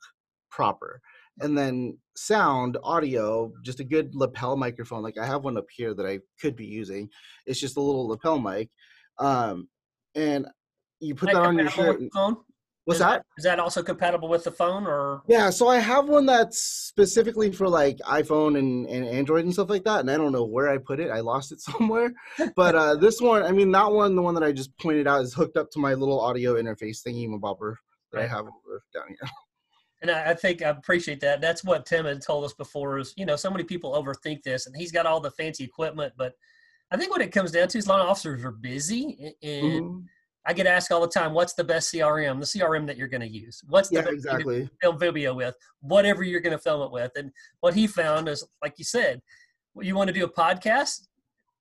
proper 0.50 1.00
and 1.40 1.56
then 1.56 1.96
sound 2.16 2.76
audio 2.82 3.52
just 3.62 3.80
a 3.80 3.84
good 3.84 4.14
lapel 4.14 4.56
microphone 4.56 5.02
like 5.02 5.18
i 5.18 5.26
have 5.26 5.44
one 5.44 5.56
up 5.56 5.66
here 5.74 5.94
that 5.94 6.06
i 6.06 6.18
could 6.40 6.56
be 6.56 6.66
using 6.66 7.08
it's 7.46 7.60
just 7.60 7.76
a 7.76 7.80
little 7.80 8.08
lapel 8.08 8.38
mic 8.38 8.68
um 9.18 9.68
and 10.14 10.46
you 11.00 11.14
put 11.14 11.26
that 11.32 11.36
on 11.36 11.56
your 11.56 11.70
shirt 11.70 12.00
phone 12.12 12.36
what's 12.84 12.96
is 12.96 13.00
that? 13.00 13.10
that 13.10 13.24
is 13.36 13.44
that 13.44 13.60
also 13.60 13.82
compatible 13.82 14.28
with 14.28 14.42
the 14.42 14.50
phone 14.50 14.86
or 14.86 15.22
yeah 15.28 15.50
so 15.50 15.68
i 15.68 15.78
have 15.78 16.08
one 16.08 16.26
that's 16.26 16.60
specifically 16.60 17.52
for 17.52 17.68
like 17.68 17.98
iphone 18.10 18.58
and, 18.58 18.86
and 18.86 19.06
android 19.06 19.44
and 19.44 19.52
stuff 19.52 19.68
like 19.68 19.84
that 19.84 20.00
and 20.00 20.10
i 20.10 20.16
don't 20.16 20.32
know 20.32 20.44
where 20.44 20.68
i 20.68 20.78
put 20.78 20.98
it 20.98 21.10
i 21.10 21.20
lost 21.20 21.52
it 21.52 21.60
somewhere 21.70 22.12
but 22.56 22.74
uh 22.74 22.96
this 22.96 23.20
one 23.20 23.42
i 23.42 23.52
mean 23.52 23.70
that 23.70 23.90
one 23.90 24.16
the 24.16 24.22
one 24.22 24.34
that 24.34 24.42
i 24.42 24.50
just 24.50 24.76
pointed 24.78 25.06
out 25.06 25.22
is 25.22 25.34
hooked 25.34 25.56
up 25.56 25.70
to 25.70 25.78
my 25.78 25.94
little 25.94 26.20
audio 26.20 26.54
interface 26.54 27.02
thingy 27.06 27.28
bobber 27.38 27.78
that 28.10 28.18
right. 28.18 28.24
i 28.24 28.28
have 28.28 28.46
down 28.94 29.06
here 29.08 29.30
and 30.02 30.10
I, 30.10 30.30
I, 30.30 30.34
think 30.34 30.62
I 30.62 30.68
appreciate 30.68 31.20
that. 31.20 31.40
That's 31.40 31.64
what 31.64 31.86
Tim 31.86 32.04
had 32.04 32.22
told 32.22 32.44
us 32.44 32.54
before. 32.54 32.98
Is 32.98 33.14
you 33.16 33.26
know 33.26 33.36
so 33.36 33.50
many 33.50 33.64
people 33.64 33.92
overthink 33.92 34.42
this, 34.42 34.66
and 34.66 34.76
he's 34.76 34.92
got 34.92 35.06
all 35.06 35.20
the 35.20 35.30
fancy 35.30 35.64
equipment, 35.64 36.12
but 36.16 36.34
I 36.90 36.96
think 36.96 37.10
what 37.10 37.20
it 37.20 37.32
comes 37.32 37.52
down 37.52 37.68
to 37.68 37.78
is 37.78 37.86
a 37.86 37.88
lot 37.88 38.00
of 38.00 38.08
officers 38.08 38.44
are 38.44 38.50
busy, 38.50 39.34
and 39.42 39.82
mm-hmm. 39.82 39.98
I 40.46 40.54
get 40.54 40.66
asked 40.66 40.90
all 40.90 41.00
the 41.00 41.08
time, 41.08 41.34
"What's 41.34 41.54
the 41.54 41.64
best 41.64 41.92
CRM? 41.92 42.40
The 42.40 42.46
CRM 42.46 42.86
that 42.86 42.96
you're 42.96 43.08
going 43.08 43.20
to 43.20 43.28
use? 43.28 43.62
What's 43.68 43.88
the 43.88 43.96
yeah, 43.96 44.02
best 44.02 44.14
exactly 44.14 44.70
film 44.80 44.98
video 44.98 45.34
with? 45.34 45.54
Whatever 45.80 46.22
you're 46.22 46.40
going 46.40 46.56
to 46.56 46.62
film 46.62 46.82
it 46.82 46.90
with." 46.90 47.12
And 47.16 47.30
what 47.60 47.74
he 47.74 47.86
found 47.86 48.28
is, 48.28 48.46
like 48.62 48.74
you 48.78 48.84
said, 48.84 49.20
you 49.80 49.94
want 49.94 50.08
to 50.08 50.14
do 50.14 50.24
a 50.24 50.32
podcast. 50.32 51.08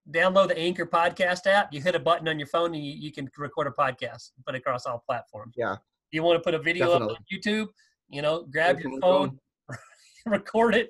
Download 0.10 0.48
the 0.48 0.58
Anchor 0.58 0.86
podcast 0.86 1.48
app. 1.48 1.74
You 1.74 1.82
hit 1.82 1.94
a 1.94 2.00
button 2.00 2.30
on 2.30 2.40
your 2.40 2.48
phone, 2.48 2.74
and 2.74 2.84
you, 2.84 2.94
you 2.94 3.12
can 3.12 3.30
record 3.38 3.68
a 3.68 3.72
podcast, 3.72 4.32
put 4.46 4.56
it 4.56 4.60
across 4.60 4.86
all 4.86 5.04
platforms. 5.06 5.56
Yeah. 5.58 5.76
You 6.12 6.24
want 6.24 6.38
to 6.38 6.44
put 6.44 6.54
a 6.54 6.60
video 6.60 6.86
Definitely. 6.86 7.16
up 7.16 7.20
on 7.20 7.26
YouTube? 7.34 7.68
You 8.10 8.22
know, 8.22 8.46
grab 8.52 8.80
your 8.80 9.00
phone, 9.00 9.40
record 10.26 10.76
it, 10.76 10.90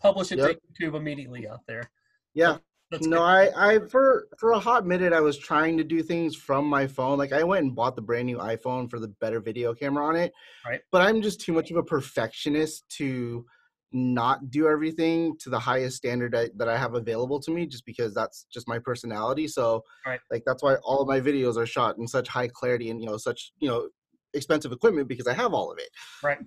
publish 0.00 0.32
it 0.32 0.38
yep. 0.38 0.56
to 0.78 0.90
YouTube 0.90 0.96
immediately 0.96 1.48
out 1.48 1.60
there. 1.66 1.90
Yeah. 2.34 2.58
That's 2.90 3.06
no, 3.06 3.20
I, 3.20 3.50
I 3.56 3.78
for 3.80 4.28
for 4.38 4.52
a 4.52 4.58
hot 4.60 4.86
minute 4.86 5.12
I 5.12 5.20
was 5.20 5.36
trying 5.36 5.76
to 5.76 5.82
do 5.82 6.04
things 6.04 6.36
from 6.36 6.66
my 6.66 6.86
phone. 6.86 7.18
Like 7.18 7.32
I 7.32 7.42
went 7.42 7.64
and 7.64 7.74
bought 7.74 7.96
the 7.96 8.02
brand 8.02 8.26
new 8.26 8.38
iPhone 8.38 8.88
for 8.88 9.00
the 9.00 9.08
better 9.20 9.40
video 9.40 9.74
camera 9.74 10.06
on 10.06 10.14
it. 10.14 10.32
Right. 10.64 10.80
But 10.92 11.02
I'm 11.02 11.20
just 11.20 11.40
too 11.40 11.52
much 11.52 11.72
of 11.72 11.78
a 11.78 11.82
perfectionist 11.82 12.88
to 12.98 13.44
not 13.92 14.50
do 14.50 14.68
everything 14.68 15.36
to 15.38 15.50
the 15.50 15.58
highest 15.58 15.96
standard 15.96 16.34
I, 16.34 16.48
that 16.56 16.68
I 16.68 16.76
have 16.76 16.94
available 16.94 17.40
to 17.40 17.50
me 17.50 17.66
just 17.66 17.86
because 17.86 18.14
that's 18.14 18.46
just 18.52 18.68
my 18.68 18.78
personality. 18.78 19.48
So 19.48 19.82
right. 20.06 20.20
like 20.30 20.42
that's 20.46 20.62
why 20.62 20.76
all 20.84 21.00
of 21.00 21.08
my 21.08 21.20
videos 21.20 21.56
are 21.56 21.66
shot 21.66 21.98
in 21.98 22.06
such 22.06 22.28
high 22.28 22.48
clarity 22.48 22.90
and 22.90 23.00
you 23.00 23.06
know 23.08 23.16
such 23.16 23.52
you 23.58 23.68
know 23.68 23.88
expensive 24.36 24.72
equipment 24.72 25.08
because 25.08 25.26
I 25.26 25.34
have 25.34 25.54
all 25.54 25.72
of 25.72 25.78
it. 25.78 25.88
Right. 26.22 26.38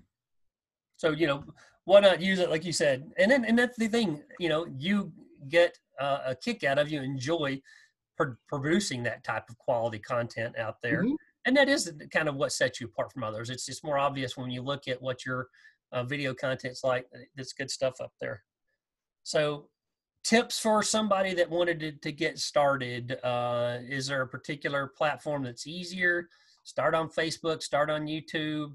So 0.97 1.11
you 1.11 1.27
know 1.27 1.43
why 1.85 1.99
not 2.01 2.21
use 2.21 2.39
it 2.39 2.49
like 2.49 2.65
you 2.65 2.73
said, 2.73 3.09
and 3.17 3.31
then 3.31 3.45
and 3.45 3.57
that's 3.57 3.77
the 3.77 3.87
thing 3.87 4.21
you 4.39 4.49
know 4.49 4.67
you 4.77 5.11
get 5.47 5.77
uh, 5.99 6.19
a 6.27 6.35
kick 6.35 6.63
out 6.63 6.77
of 6.77 6.89
you 6.89 7.01
enjoy 7.01 7.61
pr- 8.17 8.37
producing 8.47 9.03
that 9.03 9.23
type 9.23 9.49
of 9.49 9.57
quality 9.57 9.99
content 9.99 10.57
out 10.57 10.75
there. 10.83 11.03
Mm-hmm. 11.03 11.15
And 11.45 11.57
that 11.57 11.69
is 11.69 11.91
kind 12.11 12.27
of 12.27 12.35
what 12.35 12.51
sets 12.51 12.79
you 12.79 12.87
apart 12.87 13.11
from 13.13 13.23
others. 13.23 13.49
It's 13.49 13.65
just 13.65 13.83
more 13.83 13.97
obvious 13.97 14.37
when 14.37 14.51
you 14.51 14.61
look 14.61 14.87
at 14.87 15.01
what 15.01 15.25
your 15.25 15.47
uh, 15.91 16.03
video 16.03 16.33
content's 16.33 16.83
like. 16.83 17.07
That's 17.35 17.53
good 17.53 17.71
stuff 17.71 18.01
up 18.01 18.11
there. 18.19 18.43
So, 19.23 19.69
tips 20.23 20.59
for 20.59 20.83
somebody 20.83 21.33
that 21.33 21.49
wanted 21.49 21.79
to, 21.79 21.91
to 21.93 22.11
get 22.11 22.39
started. 22.39 23.17
Uh, 23.23 23.77
is 23.87 24.07
there 24.07 24.21
a 24.21 24.27
particular 24.27 24.87
platform 24.87 25.43
that's 25.43 25.65
easier? 25.65 26.27
Start 26.69 26.93
on 26.93 27.09
Facebook, 27.09 27.63
start 27.63 27.89
on 27.89 28.05
YouTube. 28.05 28.73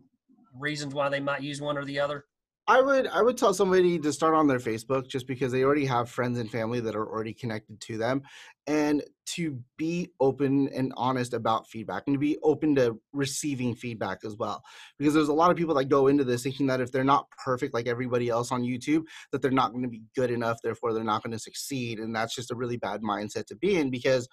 Reasons 0.59 0.95
why 0.95 1.09
they 1.09 1.21
might 1.21 1.43
use 1.43 1.61
one 1.61 1.79
or 1.79 1.85
the 1.85 2.01
other? 2.01 2.25
I 2.67 2.81
would 2.81 3.07
I 3.07 3.23
would 3.23 3.37
tell 3.37 3.55
somebody 3.55 4.01
to 4.01 4.13
start 4.13 4.35
on 4.35 4.49
their 4.49 4.59
Facebook 4.59 5.07
just 5.07 5.29
because 5.29 5.53
they 5.53 5.63
already 5.63 5.85
have 5.85 6.11
friends 6.11 6.41
and 6.41 6.51
family 6.51 6.81
that 6.81 6.97
are 6.97 7.07
already 7.07 7.33
connected 7.33 7.81
to 7.83 7.97
them 7.97 8.23
and 8.67 9.05
to 9.27 9.61
be 9.77 10.11
open 10.19 10.69
and 10.75 10.93
honest 10.97 11.35
about 11.35 11.69
feedback 11.69 12.03
and 12.09 12.15
to 12.15 12.19
be 12.19 12.37
open 12.43 12.75
to 12.77 12.99
receiving 13.13 13.77
feedback 13.77 14.25
as 14.25 14.35
well 14.35 14.65
because 14.99 15.15
there's 15.15 15.29
a 15.29 15.33
lot 15.33 15.53
of 15.53 15.57
people 15.57 15.75
that 15.75 15.85
go 15.85 16.09
into 16.09 16.25
this 16.25 16.43
thinking 16.43 16.67
that 16.67 16.81
if 16.81 16.91
they're 16.91 17.05
not 17.05 17.29
perfect 17.45 17.75
like 17.75 17.87
everybody 17.87 18.29
else 18.29 18.51
on 18.51 18.63
YouTube 18.63 19.05
that 19.31 19.41
they're 19.41 19.53
not 19.53 19.71
going 19.71 19.85
to 19.85 19.89
be 19.89 20.03
good 20.17 20.33
enough 20.33 20.59
therefore 20.65 20.93
they're 20.93 21.05
not 21.05 21.23
going 21.23 21.33
to 21.33 21.39
succeed 21.39 22.01
and 22.01 22.17
that's 22.17 22.35
just 22.35 22.51
a 22.51 22.57
really 22.57 22.79
bad 22.79 23.03
mindset 23.03 23.47
to 23.47 23.55
be 23.55 23.77
in 23.77 23.89
because 23.89 24.27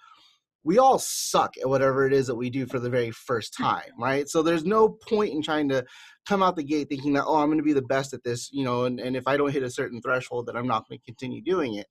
we 0.64 0.78
all 0.78 0.98
suck 0.98 1.56
at 1.58 1.68
whatever 1.68 2.06
it 2.06 2.12
is 2.12 2.26
that 2.28 2.36
we 2.36 2.50
do 2.50 2.66
for 2.66 2.78
the 2.78 2.90
very 2.90 3.10
first 3.10 3.54
hmm. 3.56 3.64
time, 3.64 3.90
right? 3.98 4.28
So 4.28 4.42
there's 4.42 4.64
no 4.64 4.88
point 4.88 5.32
in 5.32 5.42
trying 5.42 5.68
to 5.70 5.84
come 6.26 6.42
out 6.42 6.56
the 6.56 6.62
gate 6.62 6.88
thinking 6.88 7.14
that, 7.14 7.24
oh, 7.24 7.36
I'm 7.36 7.48
going 7.48 7.58
to 7.58 7.64
be 7.64 7.72
the 7.72 7.82
best 7.82 8.12
at 8.14 8.22
this, 8.22 8.50
you 8.52 8.64
know, 8.64 8.84
and, 8.84 9.00
and 9.00 9.16
if 9.16 9.26
I 9.26 9.36
don't 9.36 9.52
hit 9.52 9.62
a 9.62 9.70
certain 9.70 10.00
threshold, 10.00 10.46
that 10.46 10.56
I'm 10.56 10.68
not 10.68 10.88
going 10.88 10.98
to 10.98 11.04
continue 11.04 11.42
doing 11.42 11.74
it. 11.74 11.86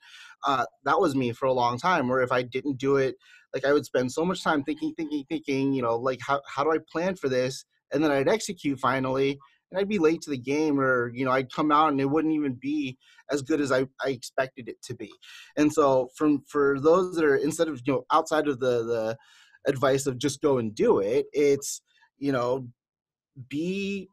Uh, 0.45 0.65
that 0.85 0.99
was 0.99 1.15
me 1.15 1.33
for 1.33 1.47
a 1.47 1.53
long 1.53 1.77
time, 1.77 2.07
where 2.07 2.21
if 2.21 2.31
I 2.31 2.41
didn't 2.41 2.77
do 2.77 2.95
it, 2.97 3.15
like 3.53 3.65
I 3.65 3.73
would 3.73 3.85
spend 3.85 4.11
so 4.11 4.23
much 4.23 4.43
time 4.43 4.63
thinking, 4.63 4.93
thinking, 4.95 5.25
thinking, 5.27 5.73
you 5.73 5.81
know, 5.81 5.97
like 5.97 6.19
how, 6.25 6.41
how 6.47 6.63
do 6.63 6.71
I 6.71 6.77
plan 6.89 7.15
for 7.15 7.27
this? 7.27 7.65
And 7.91 8.01
then 8.01 8.11
I'd 8.11 8.29
execute 8.29 8.79
finally 8.79 9.37
and 9.71 9.79
I'd 9.79 9.89
be 9.89 9.99
late 9.99 10.21
to 10.23 10.29
the 10.29 10.37
game 10.37 10.79
or, 10.79 11.11
you 11.13 11.25
know, 11.25 11.31
I'd 11.31 11.51
come 11.51 11.71
out 11.71 11.91
and 11.91 12.01
it 12.01 12.09
wouldn't 12.09 12.33
even 12.33 12.53
be 12.53 12.97
as 13.31 13.41
good 13.41 13.61
as 13.61 13.71
I, 13.71 13.87
I 14.03 14.09
expected 14.09 14.67
it 14.67 14.81
to 14.83 14.95
be. 14.95 15.11
And 15.57 15.71
so 15.71 16.09
from 16.15 16.43
for 16.47 16.79
those 16.79 17.15
that 17.15 17.25
are 17.25 17.37
instead 17.37 17.67
of, 17.67 17.81
you 17.85 17.93
know, 17.93 18.05
outside 18.11 18.47
of 18.47 18.59
the 18.59 18.83
the 18.83 19.17
advice 19.67 20.07
of 20.07 20.17
just 20.17 20.41
go 20.41 20.57
and 20.57 20.73
do 20.73 20.99
it, 20.99 21.25
it's, 21.33 21.81
you 22.17 22.31
know, 22.31 22.67
be 23.49 24.07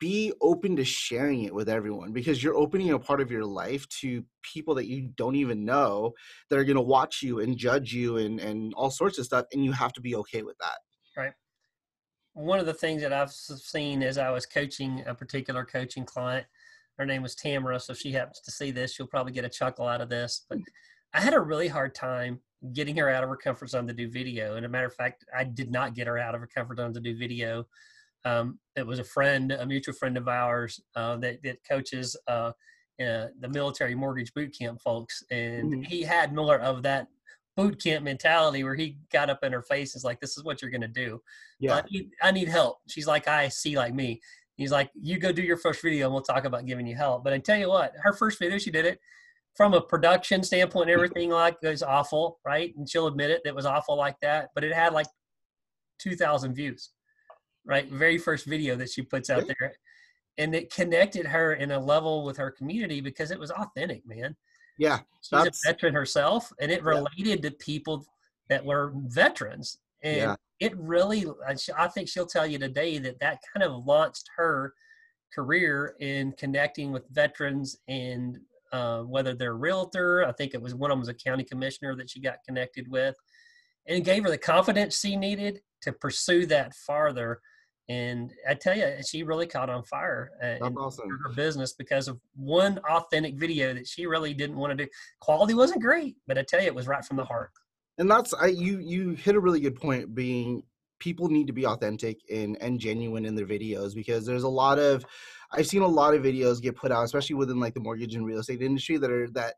be 0.00 0.32
open 0.40 0.74
to 0.76 0.84
sharing 0.84 1.44
it 1.44 1.54
with 1.54 1.68
everyone 1.68 2.12
because 2.12 2.42
you're 2.42 2.56
opening 2.56 2.90
a 2.90 2.98
part 2.98 3.20
of 3.20 3.30
your 3.30 3.44
life 3.44 3.88
to 3.88 4.24
people 4.42 4.74
that 4.74 4.86
you 4.86 5.10
don't 5.16 5.36
even 5.36 5.64
know 5.64 6.12
that 6.50 6.58
are 6.58 6.64
going 6.64 6.76
to 6.76 6.82
watch 6.82 7.22
you 7.22 7.38
and 7.38 7.56
judge 7.56 7.92
you 7.92 8.16
and 8.16 8.40
and 8.40 8.74
all 8.74 8.90
sorts 8.90 9.16
of 9.18 9.24
stuff 9.24 9.44
and 9.52 9.64
you 9.64 9.70
have 9.70 9.92
to 9.92 10.00
be 10.00 10.16
okay 10.16 10.42
with 10.42 10.56
that 10.58 10.78
one 12.36 12.58
of 12.58 12.66
the 12.66 12.74
things 12.74 13.00
that 13.00 13.14
I've 13.14 13.32
seen 13.32 14.02
as 14.02 14.18
I 14.18 14.30
was 14.30 14.44
coaching 14.44 15.02
a 15.06 15.14
particular 15.14 15.64
coaching 15.64 16.04
client, 16.04 16.46
her 16.98 17.06
name 17.06 17.22
was 17.22 17.34
Tamara. 17.34 17.80
So 17.80 17.92
if 17.92 17.98
she 17.98 18.12
happens 18.12 18.40
to 18.40 18.50
see 18.50 18.70
this, 18.70 18.92
she'll 18.92 19.06
probably 19.06 19.32
get 19.32 19.46
a 19.46 19.48
chuckle 19.48 19.86
out 19.86 20.02
of 20.02 20.10
this. 20.10 20.44
But 20.48 20.58
I 21.14 21.20
had 21.22 21.32
a 21.32 21.40
really 21.40 21.66
hard 21.66 21.94
time 21.94 22.40
getting 22.74 22.96
her 22.98 23.08
out 23.08 23.24
of 23.24 23.30
her 23.30 23.36
comfort 23.36 23.70
zone 23.70 23.86
to 23.86 23.94
do 23.94 24.10
video. 24.10 24.56
And 24.56 24.66
a 24.66 24.68
matter 24.68 24.86
of 24.86 24.94
fact, 24.94 25.24
I 25.34 25.44
did 25.44 25.70
not 25.70 25.94
get 25.94 26.06
her 26.06 26.18
out 26.18 26.34
of 26.34 26.42
her 26.42 26.46
comfort 26.46 26.76
zone 26.76 26.92
to 26.92 27.00
do 27.00 27.16
video. 27.16 27.66
Um, 28.26 28.58
it 28.76 28.86
was 28.86 28.98
a 28.98 29.04
friend, 29.04 29.52
a 29.52 29.64
mutual 29.64 29.94
friend 29.94 30.18
of 30.18 30.28
ours 30.28 30.78
uh, 30.94 31.16
that, 31.18 31.42
that 31.42 31.64
coaches 31.66 32.16
uh, 32.28 32.52
uh, 33.00 33.28
the 33.40 33.48
military 33.48 33.94
mortgage 33.94 34.34
boot 34.34 34.54
camp 34.58 34.82
folks. 34.82 35.22
And 35.30 35.72
mm-hmm. 35.72 35.82
he 35.82 36.02
had 36.02 36.34
more 36.34 36.58
of 36.58 36.82
that 36.82 37.08
boot 37.56 37.82
camp 37.82 38.04
mentality 38.04 38.62
where 38.62 38.74
he 38.74 38.98
got 39.10 39.30
up 39.30 39.42
in 39.42 39.52
her 39.52 39.62
face 39.62 39.94
and 39.94 40.00
is 40.00 40.04
like, 40.04 40.20
"This 40.20 40.36
is 40.36 40.44
what 40.44 40.60
you're 40.60 40.70
gonna 40.70 40.86
do." 40.86 41.22
Yeah, 41.58 41.76
I 41.76 41.82
need, 41.90 42.10
I 42.22 42.30
need 42.30 42.48
help. 42.48 42.80
She's 42.86 43.06
like, 43.06 43.26
"I 43.28 43.48
see 43.48 43.76
like 43.76 43.94
me." 43.94 44.20
He's 44.56 44.72
like, 44.72 44.90
"You 44.94 45.18
go 45.18 45.32
do 45.32 45.42
your 45.42 45.56
first 45.56 45.82
video, 45.82 46.06
and 46.06 46.14
we'll 46.14 46.22
talk 46.22 46.44
about 46.44 46.66
giving 46.66 46.86
you 46.86 46.94
help." 46.94 47.24
But 47.24 47.32
I 47.32 47.38
tell 47.38 47.58
you 47.58 47.68
what, 47.68 47.92
her 48.02 48.12
first 48.12 48.38
video, 48.38 48.58
she 48.58 48.70
did 48.70 48.84
it 48.84 49.00
from 49.54 49.74
a 49.74 49.80
production 49.80 50.42
standpoint. 50.42 50.90
Everything 50.90 51.30
like 51.30 51.60
was 51.62 51.82
awful, 51.82 52.38
right? 52.44 52.76
And 52.76 52.88
she'll 52.88 53.06
admit 53.06 53.30
it. 53.30 53.42
It 53.44 53.54
was 53.54 53.66
awful 53.66 53.96
like 53.96 54.20
that, 54.20 54.50
but 54.54 54.62
it 54.62 54.74
had 54.74 54.92
like 54.92 55.06
two 55.98 56.14
thousand 56.14 56.54
views, 56.54 56.90
right? 57.64 57.88
Very 57.90 58.18
first 58.18 58.46
video 58.46 58.76
that 58.76 58.90
she 58.90 59.02
puts 59.02 59.30
out 59.30 59.46
there, 59.46 59.74
and 60.36 60.54
it 60.54 60.72
connected 60.72 61.26
her 61.26 61.54
in 61.54 61.70
a 61.70 61.80
level 61.80 62.24
with 62.24 62.36
her 62.36 62.50
community 62.50 63.00
because 63.00 63.30
it 63.30 63.40
was 63.40 63.50
authentic, 63.50 64.06
man 64.06 64.36
yeah, 64.78 65.00
she's 65.22 65.46
a 65.46 65.50
veteran 65.64 65.94
herself, 65.94 66.52
and 66.60 66.70
it 66.70 66.82
related 66.82 67.44
yeah. 67.44 67.50
to 67.50 67.50
people 67.52 68.06
that 68.48 68.64
were 68.64 68.92
veterans, 68.94 69.78
and 70.02 70.16
yeah. 70.16 70.36
it 70.60 70.76
really. 70.76 71.26
I 71.76 71.88
think 71.88 72.08
she'll 72.08 72.26
tell 72.26 72.46
you 72.46 72.58
today 72.58 72.98
that 72.98 73.20
that 73.20 73.40
kind 73.52 73.64
of 73.64 73.86
launched 73.86 74.28
her 74.36 74.74
career 75.34 75.94
in 76.00 76.32
connecting 76.32 76.92
with 76.92 77.08
veterans 77.10 77.76
and 77.88 78.38
uh, 78.72 79.02
whether 79.02 79.34
they're 79.34 79.52
a 79.52 79.54
realtor. 79.54 80.24
I 80.24 80.32
think 80.32 80.54
it 80.54 80.62
was 80.62 80.74
one 80.74 80.90
of 80.90 80.94
them 80.94 81.00
was 81.00 81.08
a 81.08 81.14
county 81.14 81.44
commissioner 81.44 81.96
that 81.96 82.10
she 82.10 82.20
got 82.20 82.44
connected 82.46 82.88
with, 82.88 83.16
and 83.86 84.04
gave 84.04 84.24
her 84.24 84.30
the 84.30 84.38
confidence 84.38 85.00
she 85.00 85.16
needed 85.16 85.60
to 85.82 85.92
pursue 85.92 86.46
that 86.46 86.74
farther 86.74 87.40
and 87.88 88.32
I 88.48 88.54
tell 88.54 88.76
you, 88.76 88.96
she 89.08 89.22
really 89.22 89.46
caught 89.46 89.70
on 89.70 89.84
fire 89.84 90.32
uh, 90.42 90.66
in 90.66 90.76
awesome. 90.76 91.08
her 91.08 91.32
business 91.34 91.72
because 91.72 92.08
of 92.08 92.18
one 92.34 92.78
authentic 92.90 93.36
video 93.36 93.74
that 93.74 93.86
she 93.86 94.06
really 94.06 94.34
didn't 94.34 94.56
want 94.56 94.76
to 94.76 94.84
do. 94.84 94.90
Quality 95.20 95.54
wasn't 95.54 95.82
great, 95.82 96.16
but 96.26 96.36
I 96.36 96.42
tell 96.42 96.60
you, 96.60 96.66
it 96.66 96.74
was 96.74 96.88
right 96.88 97.04
from 97.04 97.16
the 97.16 97.24
heart. 97.24 97.50
And 97.98 98.10
that's 98.10 98.34
I 98.34 98.48
you 98.48 98.80
you 98.80 99.10
hit 99.10 99.36
a 99.36 99.40
really 99.40 99.60
good 99.60 99.76
point. 99.76 100.14
Being 100.14 100.64
people 100.98 101.28
need 101.28 101.46
to 101.46 101.52
be 101.52 101.66
authentic 101.66 102.18
and 102.30 102.58
and 102.60 102.80
genuine 102.80 103.24
in 103.24 103.36
their 103.36 103.46
videos 103.46 103.94
because 103.94 104.26
there's 104.26 104.42
a 104.42 104.48
lot 104.48 104.78
of 104.78 105.04
I've 105.52 105.66
seen 105.68 105.82
a 105.82 105.86
lot 105.86 106.14
of 106.14 106.22
videos 106.22 106.60
get 106.60 106.76
put 106.76 106.90
out, 106.90 107.04
especially 107.04 107.36
within 107.36 107.60
like 107.60 107.74
the 107.74 107.80
mortgage 107.80 108.16
and 108.16 108.26
real 108.26 108.40
estate 108.40 108.62
industry, 108.62 108.96
that 108.96 109.10
are 109.10 109.30
that 109.30 109.54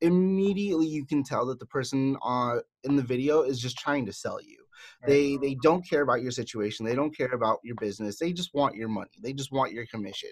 immediately 0.00 0.86
you 0.86 1.06
can 1.06 1.22
tell 1.22 1.46
that 1.46 1.60
the 1.60 1.66
person 1.66 2.16
uh, 2.22 2.56
in 2.84 2.96
the 2.96 3.02
video 3.02 3.42
is 3.42 3.60
just 3.60 3.78
trying 3.78 4.04
to 4.06 4.12
sell 4.12 4.40
you 4.42 4.59
they 5.06 5.36
they 5.36 5.56
don't 5.62 5.88
care 5.88 6.02
about 6.02 6.22
your 6.22 6.30
situation. 6.30 6.86
They 6.86 6.94
don't 6.94 7.16
care 7.16 7.32
about 7.32 7.58
your 7.64 7.76
business. 7.76 8.18
They 8.18 8.32
just 8.32 8.54
want 8.54 8.76
your 8.76 8.88
money. 8.88 9.10
They 9.22 9.32
just 9.32 9.52
want 9.52 9.72
your 9.72 9.86
commission. 9.86 10.30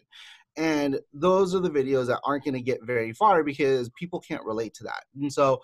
And 0.57 0.99
those 1.13 1.55
are 1.55 1.61
the 1.61 1.71
videos 1.71 2.07
that 2.07 2.21
aren't 2.25 2.45
going 2.45 2.55
to 2.55 2.61
get 2.61 2.85
very 2.85 3.13
far 3.13 3.45
because 3.45 3.91
people 3.91 4.21
can't 4.21 4.45
relate 4.45 4.75
to 4.75 4.85
that. 4.85 5.05
And 5.21 5.33
so 5.33 5.63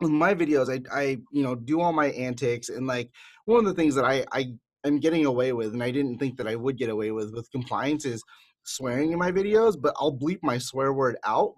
with 0.00 0.10
my 0.10 0.34
videos, 0.34 0.68
I 0.70 0.80
I 0.96 1.18
you 1.30 1.42
know 1.42 1.54
do 1.54 1.80
all 1.80 1.92
my 1.92 2.06
antics 2.08 2.68
and 2.68 2.86
like 2.86 3.10
one 3.44 3.58
of 3.58 3.64
the 3.64 3.74
things 3.74 3.94
that 3.94 4.04
I 4.04 4.24
I 4.32 4.52
am 4.84 5.00
getting 5.00 5.26
away 5.26 5.52
with, 5.52 5.72
and 5.72 5.82
I 5.82 5.90
didn't 5.90 6.18
think 6.18 6.36
that 6.38 6.48
I 6.48 6.56
would 6.56 6.76
get 6.76 6.90
away 6.90 7.10
with 7.10 7.32
with 7.32 7.50
compliance 7.50 8.04
is 8.04 8.22
swearing 8.66 9.12
in 9.12 9.18
my 9.18 9.32
videos, 9.32 9.80
but 9.80 9.94
I'll 9.98 10.16
bleep 10.16 10.40
my 10.42 10.58
swear 10.58 10.92
word 10.92 11.16
out. 11.24 11.54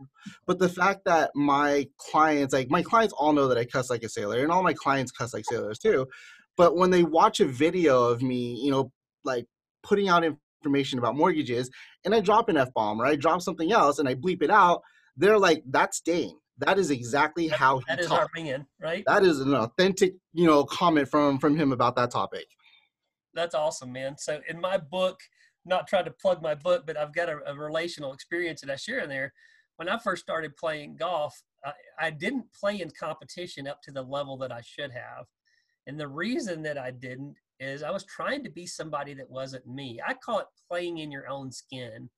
But 0.46 0.58
the 0.58 0.68
fact 0.68 1.04
that 1.06 1.30
my 1.34 1.88
clients, 1.98 2.54
like 2.54 2.70
my 2.70 2.82
clients 2.82 3.14
all 3.16 3.32
know 3.32 3.48
that 3.48 3.58
I 3.58 3.64
cuss 3.64 3.90
like 3.90 4.02
a 4.02 4.08
sailor, 4.08 4.42
and 4.42 4.52
all 4.52 4.62
my 4.62 4.74
clients 4.74 5.12
cuss 5.12 5.34
like 5.34 5.44
sailors 5.44 5.78
too. 5.78 6.06
But 6.56 6.76
when 6.76 6.90
they 6.90 7.04
watch 7.04 7.40
a 7.40 7.46
video 7.46 8.04
of 8.04 8.22
me, 8.22 8.60
you 8.62 8.70
know, 8.70 8.92
like 9.24 9.46
putting 9.82 10.08
out 10.08 10.24
information 10.64 10.98
about 10.98 11.16
mortgages, 11.16 11.70
and 12.04 12.14
I 12.14 12.20
drop 12.20 12.48
an 12.48 12.56
F 12.56 12.72
bomb 12.74 13.00
or 13.00 13.06
I 13.06 13.16
drop 13.16 13.42
something 13.42 13.72
else 13.72 13.98
and 13.98 14.08
I 14.08 14.14
bleep 14.14 14.42
it 14.42 14.50
out, 14.50 14.82
they're 15.16 15.38
like, 15.38 15.62
that's 15.66 16.00
Dane. 16.00 16.36
That 16.58 16.78
is 16.78 16.90
exactly 16.90 17.48
that, 17.48 17.58
how 17.58 17.78
he 17.78 17.84
that 17.88 18.00
is 18.00 18.10
our 18.10 18.24
opinion, 18.24 18.66
right? 18.80 19.04
That 19.06 19.22
is 19.22 19.38
an 19.40 19.54
authentic, 19.54 20.14
you 20.32 20.46
know, 20.46 20.64
comment 20.64 21.08
from 21.08 21.38
from 21.38 21.56
him 21.56 21.70
about 21.70 21.94
that 21.96 22.10
topic. 22.10 22.46
That's 23.32 23.54
awesome, 23.54 23.92
man. 23.92 24.18
So 24.18 24.40
in 24.48 24.60
my 24.60 24.78
book, 24.78 25.20
not 25.68 25.87
trying 25.87 26.06
to 26.06 26.10
plug 26.10 26.42
my 26.42 26.54
book, 26.54 26.84
but 26.87 26.96
I've 26.96 27.14
got 27.14 27.28
a, 27.28 27.38
a 27.46 27.54
relational 27.54 28.12
experience 28.12 28.60
that 28.62 28.70
I 28.70 28.76
share 28.76 29.00
in 29.00 29.08
there. 29.08 29.32
When 29.76 29.88
I 29.88 29.98
first 29.98 30.22
started 30.22 30.56
playing 30.56 30.96
golf, 30.96 31.40
I, 31.64 31.72
I 32.00 32.10
didn't 32.10 32.52
play 32.52 32.80
in 32.80 32.90
competition 32.98 33.68
up 33.68 33.82
to 33.82 33.92
the 33.92 34.02
level 34.02 34.37
that 34.38 34.52
I 34.52 34.60
should 34.62 34.90
have. 34.90 35.26
And 35.87 35.98
the 35.98 36.08
reason 36.08 36.62
that 36.62 36.78
I 36.78 36.90
didn't 36.90 37.37
is 37.60 37.82
I 37.82 37.90
was 37.90 38.04
trying 38.04 38.44
to 38.44 38.50
be 38.50 38.66
somebody 38.66 39.14
that 39.14 39.30
wasn't 39.30 39.66
me. 39.66 40.00
I 40.06 40.14
call 40.14 40.40
it 40.40 40.46
playing 40.68 40.98
in 40.98 41.10
your 41.10 41.28
own 41.28 41.50
skin. 41.50 42.08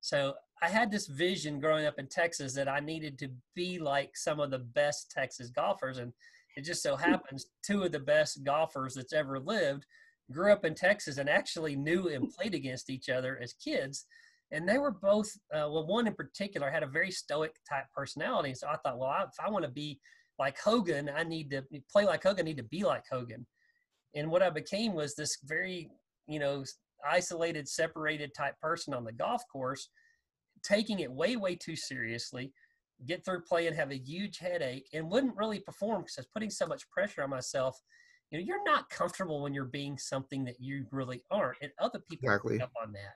So 0.00 0.34
I 0.62 0.68
had 0.68 0.90
this 0.90 1.06
vision 1.06 1.60
growing 1.60 1.86
up 1.86 1.98
in 1.98 2.06
Texas 2.06 2.54
that 2.54 2.68
I 2.68 2.80
needed 2.80 3.18
to 3.18 3.28
be 3.54 3.78
like 3.78 4.16
some 4.16 4.40
of 4.40 4.50
the 4.50 4.58
best 4.58 5.10
Texas 5.10 5.50
golfers. 5.50 5.98
And 5.98 6.12
it 6.56 6.62
just 6.62 6.82
so 6.82 6.96
happens 6.96 7.46
two 7.64 7.82
of 7.82 7.92
the 7.92 8.00
best 8.00 8.44
golfers 8.44 8.94
that's 8.94 9.12
ever 9.12 9.38
lived 9.38 9.84
grew 10.32 10.52
up 10.52 10.64
in 10.64 10.74
Texas 10.74 11.18
and 11.18 11.28
actually 11.28 11.76
knew 11.76 12.08
and 12.08 12.30
played 12.30 12.54
against 12.54 12.90
each 12.90 13.08
other 13.08 13.38
as 13.42 13.52
kids. 13.52 14.06
and 14.52 14.68
they 14.68 14.78
were 14.78 14.92
both 14.92 15.30
uh, 15.52 15.68
well 15.70 15.86
one 15.86 16.06
in 16.06 16.14
particular 16.14 16.70
had 16.70 16.82
a 16.82 16.86
very 16.86 17.10
stoic 17.10 17.54
type 17.68 17.84
personality 17.94 18.54
so 18.54 18.68
i 18.68 18.76
thought 18.76 18.96
well 18.98 19.08
I, 19.08 19.22
if 19.24 19.34
i 19.44 19.50
want 19.50 19.64
to 19.64 19.70
be 19.70 19.98
like 20.38 20.56
hogan 20.58 21.10
i 21.14 21.24
need 21.24 21.50
to 21.50 21.62
play 21.90 22.04
like 22.04 22.22
hogan 22.22 22.46
i 22.46 22.50
need 22.50 22.56
to 22.58 22.62
be 22.62 22.84
like 22.84 23.02
hogan 23.10 23.44
and 24.14 24.30
what 24.30 24.42
i 24.42 24.50
became 24.50 24.94
was 24.94 25.14
this 25.14 25.38
very 25.44 25.90
you 26.28 26.38
know 26.38 26.62
isolated 27.08 27.68
separated 27.68 28.30
type 28.34 28.54
person 28.60 28.94
on 28.94 29.04
the 29.04 29.12
golf 29.12 29.42
course 29.52 29.88
taking 30.62 31.00
it 31.00 31.10
way 31.10 31.36
way 31.36 31.56
too 31.56 31.76
seriously 31.76 32.52
get 33.04 33.24
through 33.24 33.42
play 33.42 33.66
and 33.66 33.76
have 33.76 33.90
a 33.90 33.98
huge 33.98 34.38
headache 34.38 34.88
and 34.94 35.10
wouldn't 35.10 35.36
really 35.36 35.60
perform 35.60 36.02
because 36.02 36.18
i 36.18 36.20
was 36.20 36.28
putting 36.32 36.50
so 36.50 36.66
much 36.66 36.88
pressure 36.90 37.22
on 37.22 37.30
myself 37.30 37.76
you 38.30 38.38
know 38.38 38.44
you're 38.44 38.64
not 38.64 38.88
comfortable 38.90 39.42
when 39.42 39.54
you're 39.54 39.64
being 39.64 39.96
something 39.96 40.44
that 40.44 40.60
you 40.60 40.86
really 40.90 41.22
aren't 41.30 41.58
and 41.62 41.70
other 41.78 42.00
people 42.10 42.28
exactly. 42.28 42.54
pick 42.54 42.62
up 42.62 42.72
on 42.82 42.92
that 42.92 43.14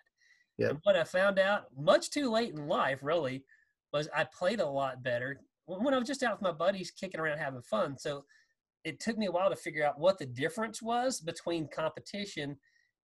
yeah. 0.61 0.69
And 0.69 0.79
what 0.83 0.95
I 0.95 1.05
found 1.05 1.39
out 1.39 1.65
much 1.77 2.11
too 2.11 2.31
late 2.31 2.53
in 2.53 2.69
life, 2.69 2.99
really, 3.03 3.45
was 3.95 4.11
I 4.15 4.25
played 4.25 4.61
a 4.61 4.67
lot 4.67 5.03
better 5.03 5.41
when 5.65 5.95
I 5.95 5.99
was 5.99 6.07
just 6.07 6.23
out 6.23 6.33
with 6.33 6.43
my 6.43 6.53
buddies 6.53 6.91
kicking 6.91 7.19
around 7.19 7.39
having 7.39 7.63
fun. 7.63 7.97
So 7.99 8.25
it 8.85 9.01
took 9.01 9.17
me 9.17 9.27
a 9.27 9.33
while 9.33 9.49
to 9.49 9.57
figure 9.57 9.87
out 9.87 9.99
what 9.99 10.19
the 10.19 10.27
difference 10.27 10.83
was 10.83 11.21
between 11.21 11.67
competition 11.69 12.59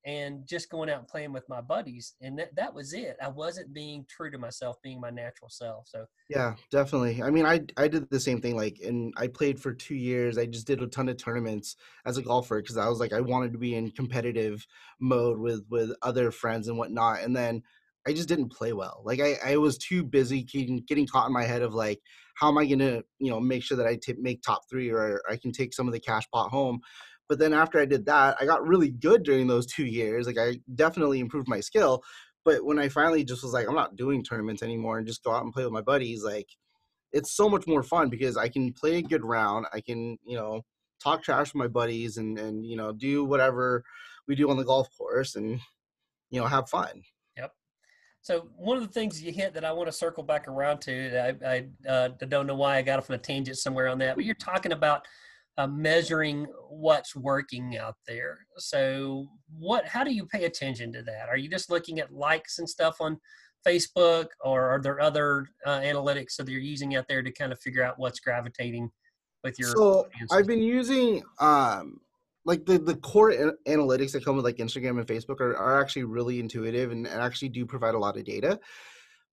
and 0.06 0.46
just 0.46 0.70
going 0.70 0.88
out 0.88 1.00
and 1.00 1.08
playing 1.08 1.32
with 1.32 1.46
my 1.48 1.60
buddies 1.60 2.14
and 2.22 2.38
that, 2.38 2.54
that 2.54 2.72
was 2.72 2.94
it. 2.94 3.16
I 3.20 3.28
wasn't 3.28 3.74
being 3.74 4.06
true 4.08 4.30
to 4.30 4.38
myself 4.38 4.80
being 4.80 5.00
my 5.00 5.10
natural 5.10 5.50
self 5.50 5.88
so. 5.88 6.06
Yeah 6.30 6.54
definitely. 6.70 7.22
I 7.22 7.30
mean 7.30 7.44
i 7.44 7.60
i 7.76 7.88
did 7.88 8.08
the 8.08 8.20
same 8.20 8.40
thing 8.40 8.56
like 8.56 8.78
and 8.84 9.12
i 9.16 9.26
played 9.26 9.60
for 9.60 9.74
two 9.74 9.96
years. 9.96 10.38
I 10.38 10.46
just 10.46 10.66
did 10.66 10.80
a 10.80 10.86
ton 10.86 11.08
of 11.08 11.16
tournaments 11.16 11.76
as 12.06 12.16
a 12.16 12.22
golfer 12.22 12.62
because 12.62 12.76
i 12.76 12.88
was 12.88 13.00
like 13.00 13.12
i 13.12 13.20
wanted 13.20 13.52
to 13.52 13.58
be 13.58 13.74
in 13.74 13.90
competitive 13.90 14.64
mode 15.00 15.38
with 15.38 15.64
with 15.68 15.90
other 16.02 16.30
friends 16.30 16.68
and 16.68 16.78
whatnot 16.78 17.20
and 17.20 17.36
then 17.36 17.62
i 18.06 18.12
just 18.12 18.28
didn't 18.28 18.52
play 18.52 18.72
well. 18.72 19.02
Like 19.04 19.20
i 19.20 19.34
i 19.44 19.56
was 19.56 19.76
too 19.76 20.04
busy 20.04 20.44
getting, 20.44 20.84
getting 20.86 21.06
caught 21.06 21.26
in 21.26 21.32
my 21.32 21.44
head 21.44 21.62
of 21.62 21.74
like 21.74 22.00
how 22.36 22.48
am 22.48 22.58
i 22.58 22.64
gonna 22.64 23.02
you 23.18 23.30
know 23.30 23.40
make 23.40 23.64
sure 23.64 23.76
that 23.76 23.86
i 23.86 23.96
t- 23.96 24.14
make 24.18 24.40
top 24.42 24.62
three 24.70 24.90
or 24.90 25.20
i 25.28 25.36
can 25.36 25.50
take 25.50 25.74
some 25.74 25.88
of 25.88 25.92
the 25.92 26.00
cash 26.00 26.24
pot 26.32 26.50
home 26.50 26.80
but 27.28 27.38
then 27.38 27.52
after 27.52 27.78
I 27.78 27.84
did 27.84 28.06
that, 28.06 28.36
I 28.40 28.46
got 28.46 28.66
really 28.66 28.90
good 28.90 29.22
during 29.22 29.46
those 29.46 29.66
two 29.66 29.84
years. 29.86 30.26
Like 30.26 30.38
I 30.38 30.60
definitely 30.74 31.20
improved 31.20 31.48
my 31.48 31.60
skill. 31.60 32.02
But 32.44 32.64
when 32.64 32.78
I 32.78 32.88
finally 32.88 33.24
just 33.24 33.42
was 33.42 33.52
like, 33.52 33.68
I'm 33.68 33.74
not 33.74 33.96
doing 33.96 34.22
tournaments 34.22 34.62
anymore 34.62 34.98
and 34.98 35.06
just 35.06 35.24
go 35.24 35.32
out 35.32 35.42
and 35.42 35.52
play 35.52 35.64
with 35.64 35.72
my 35.72 35.80
buddies, 35.80 36.22
like 36.22 36.48
it's 37.12 37.36
so 37.36 37.48
much 37.48 37.66
more 37.66 37.82
fun 37.82 38.08
because 38.08 38.36
I 38.36 38.48
can 38.48 38.72
play 38.72 38.98
a 38.98 39.02
good 39.02 39.24
round. 39.24 39.66
I 39.72 39.80
can, 39.80 40.16
you 40.24 40.36
know, 40.36 40.62
talk 41.02 41.22
trash 41.22 41.48
with 41.48 41.56
my 41.56 41.68
buddies 41.68 42.16
and 42.16 42.38
and 42.38 42.64
you 42.64 42.76
know 42.76 42.92
do 42.92 43.24
whatever 43.24 43.84
we 44.26 44.34
do 44.34 44.50
on 44.50 44.56
the 44.56 44.64
golf 44.64 44.88
course 44.96 45.36
and 45.36 45.60
you 46.30 46.40
know 46.40 46.46
have 46.46 46.68
fun. 46.68 47.02
Yep. 47.36 47.52
So 48.22 48.48
one 48.56 48.76
of 48.76 48.82
the 48.82 48.92
things 48.92 49.22
you 49.22 49.32
hit 49.32 49.54
that 49.54 49.64
I 49.64 49.72
want 49.72 49.88
to 49.88 49.92
circle 49.92 50.22
back 50.22 50.48
around 50.48 50.80
to, 50.82 51.36
I, 51.44 51.66
I 51.86 51.88
uh, 51.88 52.08
don't 52.28 52.46
know 52.46 52.56
why 52.56 52.76
I 52.76 52.82
got 52.82 52.98
off 52.98 53.10
on 53.10 53.16
a 53.16 53.18
tangent 53.18 53.58
somewhere 53.58 53.88
on 53.88 53.98
that, 53.98 54.16
but 54.16 54.24
you're 54.24 54.34
talking 54.34 54.72
about 54.72 55.06
uh, 55.58 55.66
measuring 55.66 56.46
what's 56.68 57.16
working 57.16 57.76
out 57.78 57.96
there. 58.06 58.46
So, 58.58 59.28
what? 59.58 59.86
How 59.86 60.04
do 60.04 60.12
you 60.12 60.26
pay 60.26 60.44
attention 60.44 60.92
to 60.92 61.02
that? 61.02 61.28
Are 61.28 61.36
you 61.36 61.48
just 61.48 61.70
looking 61.70 61.98
at 62.00 62.12
likes 62.12 62.58
and 62.58 62.68
stuff 62.68 62.96
on 63.00 63.18
Facebook, 63.66 64.26
or 64.44 64.64
are 64.68 64.80
there 64.80 65.00
other 65.00 65.48
uh, 65.64 65.80
analytics 65.80 66.36
that 66.36 66.48
you're 66.48 66.60
using 66.60 66.96
out 66.96 67.06
there 67.08 67.22
to 67.22 67.32
kind 67.32 67.52
of 67.52 67.60
figure 67.60 67.82
out 67.82 67.98
what's 67.98 68.20
gravitating 68.20 68.90
with 69.42 69.58
your? 69.58 69.70
So, 69.70 70.00
audiences? 70.00 70.28
I've 70.32 70.46
been 70.46 70.62
using 70.62 71.22
um, 71.40 72.00
like 72.44 72.64
the 72.66 72.78
the 72.78 72.96
core 72.96 73.32
analytics 73.66 74.12
that 74.12 74.24
come 74.24 74.36
with 74.36 74.44
like 74.44 74.56
Instagram 74.56 74.98
and 74.98 75.06
Facebook 75.06 75.40
are, 75.40 75.56
are 75.56 75.80
actually 75.80 76.04
really 76.04 76.38
intuitive 76.38 76.92
and, 76.92 77.06
and 77.06 77.20
actually 77.20 77.48
do 77.48 77.64
provide 77.64 77.94
a 77.94 77.98
lot 77.98 78.16
of 78.16 78.24
data 78.24 78.60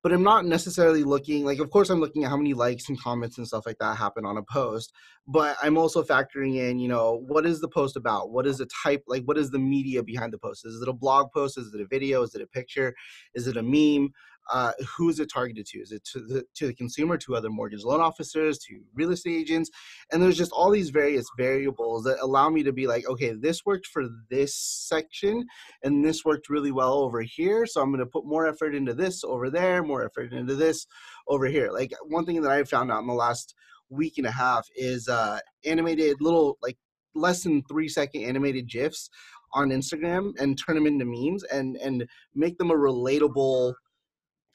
but 0.03 0.11
I'm 0.11 0.21
not 0.21 0.45
necessarily 0.45 1.03
looking 1.03 1.45
like 1.45 1.59
of 1.59 1.71
course 1.71 1.89
I'm 1.89 2.01
looking 2.01 2.25
at 2.25 2.29
how 2.29 2.37
many 2.37 2.53
likes 2.53 2.89
and 2.89 2.99
comments 2.99 3.37
and 3.37 3.47
stuff 3.47 3.65
like 3.65 3.77
that 3.79 3.97
happen 3.97 4.25
on 4.25 4.37
a 4.37 4.43
post, 4.43 4.93
but 5.27 5.55
I'm 5.63 5.77
also 5.77 6.03
factoring 6.03 6.57
in, 6.57 6.77
you 6.77 6.89
know, 6.89 7.23
what 7.25 7.45
is 7.45 7.61
the 7.61 7.69
post 7.69 7.95
about? 7.95 8.29
What 8.29 8.45
is 8.45 8.57
the 8.57 8.67
type 8.83 9.03
like 9.07 9.23
what 9.23 9.37
is 9.37 9.49
the 9.49 9.59
media 9.59 10.03
behind 10.03 10.33
the 10.33 10.37
post? 10.37 10.65
Is 10.65 10.81
it 10.81 10.89
a 10.89 10.93
blog 10.93 11.31
post? 11.31 11.57
Is 11.57 11.73
it 11.73 11.81
a 11.81 11.87
video? 11.87 12.21
Is 12.21 12.35
it 12.35 12.41
a 12.41 12.47
picture? 12.47 12.93
Is 13.33 13.47
it 13.47 13.57
a 13.57 13.63
meme? 13.63 14.11
Uh, 14.51 14.73
who 14.97 15.09
is 15.09 15.19
it 15.19 15.29
targeted 15.31 15.65
to? 15.67 15.79
Is 15.79 15.91
it 15.91 16.03
to 16.13 16.19
the, 16.19 16.43
to 16.55 16.67
the 16.67 16.73
consumer, 16.73 17.17
to 17.17 17.35
other 17.35 17.49
mortgage 17.49 17.83
loan 17.83 18.01
officers, 18.01 18.57
to 18.59 18.81
real 18.93 19.11
estate 19.11 19.39
agents? 19.39 19.69
And 20.11 20.21
there's 20.21 20.37
just 20.37 20.51
all 20.51 20.69
these 20.69 20.89
various 20.89 21.25
variables 21.37 22.03
that 22.03 22.17
allow 22.21 22.49
me 22.49 22.63
to 22.63 22.73
be 22.73 22.87
like, 22.87 23.07
okay, 23.07 23.33
this 23.33 23.65
worked 23.65 23.87
for 23.87 24.03
this 24.29 24.55
section, 24.55 25.45
and 25.83 26.03
this 26.03 26.25
worked 26.25 26.49
really 26.49 26.71
well 26.71 26.93
over 26.93 27.21
here. 27.21 27.65
So 27.65 27.81
I'm 27.81 27.89
going 27.89 27.99
to 27.99 28.05
put 28.05 28.25
more 28.25 28.47
effort 28.47 28.75
into 28.75 28.93
this 28.93 29.23
over 29.23 29.49
there, 29.49 29.83
more 29.83 30.05
effort 30.05 30.33
into 30.33 30.55
this 30.55 30.85
over 31.27 31.45
here. 31.45 31.69
Like 31.71 31.91
one 32.05 32.25
thing 32.25 32.41
that 32.41 32.51
I 32.51 32.63
found 32.63 32.91
out 32.91 33.01
in 33.01 33.07
the 33.07 33.13
last 33.13 33.55
week 33.89 34.17
and 34.17 34.27
a 34.27 34.31
half 34.31 34.67
is 34.75 35.07
uh, 35.07 35.39
animated 35.65 36.21
little 36.21 36.57
like 36.61 36.77
less 37.15 37.43
than 37.43 37.63
three 37.63 37.87
second 37.87 38.23
animated 38.23 38.69
gifs 38.69 39.09
on 39.53 39.69
Instagram 39.69 40.31
and 40.39 40.57
turn 40.57 40.75
them 40.75 40.87
into 40.87 41.05
memes 41.05 41.43
and 41.43 41.77
and 41.77 42.05
make 42.35 42.57
them 42.57 42.71
a 42.71 42.75
relatable 42.75 43.73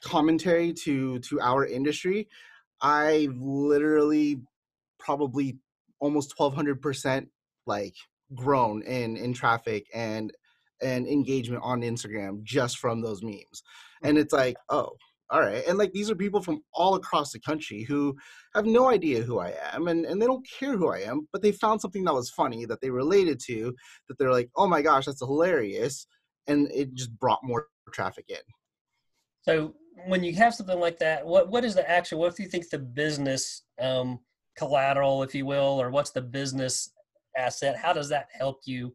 commentary 0.02 0.72
to 0.84 1.18
to 1.20 1.40
our 1.40 1.66
industry, 1.66 2.28
I've 2.80 3.36
literally 3.38 4.40
probably 4.98 5.58
almost 6.00 6.34
1200% 6.38 7.26
like 7.66 7.94
grown 8.34 8.82
in 8.82 9.16
in 9.16 9.32
traffic 9.32 9.86
and 9.94 10.32
and 10.80 11.08
engagement 11.08 11.62
on 11.64 11.80
Instagram 11.80 12.42
just 12.42 12.78
from 12.78 13.00
those 13.00 13.22
memes. 13.22 13.62
And 14.02 14.16
mm-hmm. 14.16 14.22
it's 14.22 14.32
like, 14.32 14.56
oh, 14.68 14.92
all 15.30 15.40
right. 15.40 15.62
And 15.66 15.76
like 15.76 15.92
these 15.92 16.10
are 16.10 16.14
people 16.14 16.40
from 16.42 16.62
all 16.72 16.94
across 16.94 17.32
the 17.32 17.40
country 17.40 17.82
who 17.82 18.16
have 18.54 18.64
no 18.64 18.88
idea 18.88 19.22
who 19.22 19.38
I 19.38 19.54
am 19.72 19.88
and, 19.88 20.06
and 20.06 20.20
they 20.22 20.26
don't 20.26 20.46
care 20.58 20.76
who 20.76 20.88
I 20.88 21.00
am, 21.00 21.28
but 21.32 21.42
they 21.42 21.52
found 21.52 21.80
something 21.80 22.04
that 22.04 22.14
was 22.14 22.30
funny 22.30 22.64
that 22.64 22.80
they 22.80 22.90
related 22.90 23.38
to 23.46 23.74
that 24.08 24.18
they're 24.18 24.32
like, 24.32 24.50
oh 24.56 24.66
my 24.66 24.80
gosh, 24.80 25.04
that's 25.04 25.20
hilarious. 25.20 26.06
And 26.46 26.70
it 26.72 26.94
just 26.94 27.12
brought 27.18 27.40
more 27.42 27.66
traffic 27.92 28.24
in. 28.28 28.38
So 29.42 29.74
when 30.06 30.22
you 30.22 30.34
have 30.34 30.54
something 30.54 30.78
like 30.78 30.98
that, 30.98 31.26
what 31.26 31.48
what 31.48 31.64
is 31.64 31.74
the 31.74 31.88
actual? 31.88 32.20
What 32.20 32.36
do 32.36 32.42
you 32.42 32.48
think 32.48 32.68
the 32.68 32.78
business 32.78 33.62
um, 33.80 34.20
collateral, 34.56 35.22
if 35.22 35.34
you 35.34 35.46
will, 35.46 35.80
or 35.80 35.90
what's 35.90 36.10
the 36.10 36.22
business 36.22 36.90
asset? 37.36 37.76
How 37.76 37.92
does 37.92 38.08
that 38.10 38.28
help 38.32 38.60
you 38.64 38.94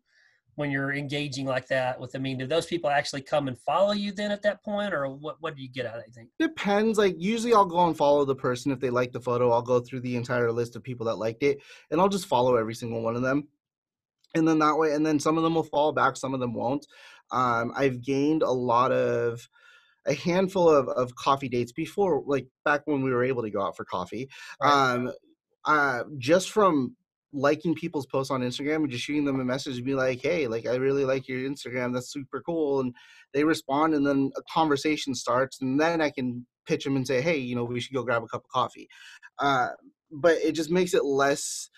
when 0.55 0.69
you're 0.69 0.93
engaging 0.93 1.45
like 1.45 1.67
that 1.67 1.99
with? 1.99 2.15
I 2.15 2.19
mean, 2.19 2.37
do 2.37 2.47
those 2.47 2.65
people 2.65 2.89
actually 2.89 3.21
come 3.21 3.47
and 3.47 3.57
follow 3.59 3.93
you 3.93 4.11
then 4.11 4.31
at 4.31 4.43
that 4.43 4.63
point, 4.63 4.93
or 4.93 5.07
what? 5.07 5.37
What 5.39 5.55
do 5.55 5.61
you 5.61 5.69
get 5.69 5.85
out 5.85 5.97
of 5.97 6.03
it? 6.03 6.13
Think 6.13 6.29
depends. 6.39 6.97
Like 6.97 7.15
usually, 7.17 7.53
I'll 7.53 7.65
go 7.65 7.87
and 7.87 7.97
follow 7.97 8.25
the 8.25 8.35
person 8.35 8.71
if 8.71 8.79
they 8.79 8.89
like 8.89 9.11
the 9.11 9.21
photo. 9.21 9.51
I'll 9.51 9.61
go 9.61 9.79
through 9.79 10.01
the 10.01 10.15
entire 10.15 10.51
list 10.51 10.75
of 10.75 10.83
people 10.83 11.05
that 11.07 11.15
liked 11.15 11.43
it, 11.43 11.59
and 11.91 11.99
I'll 11.99 12.09
just 12.09 12.27
follow 12.27 12.55
every 12.55 12.75
single 12.75 13.01
one 13.01 13.15
of 13.15 13.21
them. 13.21 13.47
And 14.35 14.47
then 14.47 14.59
that 14.59 14.75
way, 14.75 14.93
and 14.93 15.05
then 15.05 15.19
some 15.19 15.37
of 15.37 15.43
them 15.43 15.53
will 15.53 15.63
fall 15.63 15.91
back, 15.91 16.17
some 16.17 16.33
of 16.33 16.39
them 16.39 16.53
won't. 16.53 16.87
Um, 17.31 17.71
I've 17.75 18.01
gained 18.01 18.41
a 18.41 18.51
lot 18.51 18.91
of 18.91 19.47
a 20.05 20.13
handful 20.13 20.69
of, 20.69 20.87
of 20.89 21.15
coffee 21.15 21.49
dates 21.49 21.71
before, 21.71 22.23
like 22.25 22.47
back 22.65 22.81
when 22.85 23.01
we 23.01 23.11
were 23.11 23.23
able 23.23 23.41
to 23.43 23.49
go 23.49 23.61
out 23.61 23.77
for 23.77 23.85
coffee. 23.85 24.29
Right. 24.61 24.93
Um, 24.93 25.11
uh, 25.65 26.03
just 26.17 26.51
from 26.51 26.95
liking 27.33 27.73
people's 27.73 28.05
posts 28.05 28.31
on 28.31 28.41
Instagram 28.41 28.77
and 28.77 28.91
just 28.91 29.03
shooting 29.03 29.25
them 29.25 29.39
a 29.39 29.45
message 29.45 29.77
and 29.77 29.85
be 29.85 29.95
like, 29.95 30.21
hey, 30.21 30.47
like 30.47 30.67
I 30.67 30.75
really 30.75 31.05
like 31.05 31.27
your 31.27 31.39
Instagram. 31.49 31.93
That's 31.93 32.11
super 32.11 32.41
cool. 32.41 32.81
And 32.81 32.93
they 33.33 33.43
respond 33.43 33.95
and 33.95 34.05
then 34.05 34.31
a 34.37 34.41
conversation 34.53 35.15
starts 35.15 35.59
and 35.61 35.79
then 35.79 36.01
I 36.01 36.11
can 36.11 36.45
pitch 36.67 36.83
them 36.83 36.95
and 36.95 37.07
say, 37.07 37.21
hey, 37.21 37.37
you 37.37 37.55
know, 37.55 37.63
we 37.63 37.79
should 37.79 37.93
go 37.93 38.03
grab 38.03 38.23
a 38.23 38.27
cup 38.27 38.43
of 38.43 38.49
coffee. 38.49 38.87
Uh, 39.39 39.69
but 40.11 40.37
it 40.37 40.51
just 40.51 40.69
makes 40.69 40.93
it 40.93 41.03
less 41.03 41.69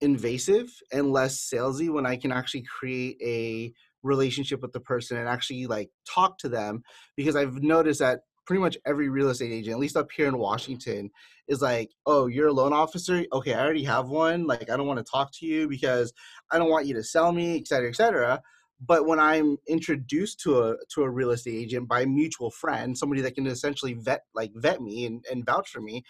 invasive 0.00 0.70
and 0.92 1.12
less 1.12 1.48
salesy 1.52 1.92
when 1.92 2.06
I 2.06 2.16
can 2.16 2.32
actually 2.32 2.62
create 2.62 3.16
a 3.22 3.72
relationship 4.02 4.60
with 4.62 4.72
the 4.72 4.80
person 4.80 5.16
and 5.16 5.28
actually 5.28 5.66
like 5.66 5.90
talk 6.08 6.38
to 6.38 6.48
them 6.48 6.82
because 7.16 7.36
I've 7.36 7.62
noticed 7.62 8.00
that 8.00 8.20
pretty 8.46 8.60
much 8.60 8.76
every 8.84 9.08
real 9.08 9.30
estate 9.30 9.52
agent, 9.52 9.74
at 9.74 9.78
least 9.78 9.96
up 9.96 10.10
here 10.16 10.26
in 10.26 10.36
Washington, 10.36 11.10
is 11.46 11.62
like, 11.62 11.90
oh, 12.06 12.26
you're 12.26 12.48
a 12.48 12.52
loan 12.52 12.72
officer. 12.72 13.24
Okay, 13.32 13.54
I 13.54 13.62
already 13.62 13.84
have 13.84 14.08
one. 14.08 14.46
Like, 14.46 14.68
I 14.68 14.76
don't 14.76 14.86
want 14.88 14.98
to 14.98 15.10
talk 15.10 15.30
to 15.34 15.46
you 15.46 15.68
because 15.68 16.12
I 16.50 16.58
don't 16.58 16.70
want 16.70 16.86
you 16.86 16.94
to 16.94 17.04
sell 17.04 17.32
me, 17.32 17.58
et 17.58 17.68
cetera, 17.68 17.88
et 17.88 17.96
cetera. 17.96 18.42
But 18.84 19.06
when 19.06 19.20
I'm 19.20 19.58
introduced 19.68 20.40
to 20.40 20.60
a 20.62 20.76
to 20.94 21.02
a 21.02 21.10
real 21.10 21.30
estate 21.30 21.54
agent 21.54 21.88
by 21.88 22.00
a 22.00 22.06
mutual 22.06 22.50
friend, 22.50 22.98
somebody 22.98 23.20
that 23.20 23.36
can 23.36 23.46
essentially 23.46 23.94
vet 23.94 24.22
like 24.34 24.50
vet 24.56 24.80
me 24.80 25.06
and, 25.06 25.24
and 25.30 25.46
vouch 25.46 25.68
for 25.68 25.80
me, 25.80 26.02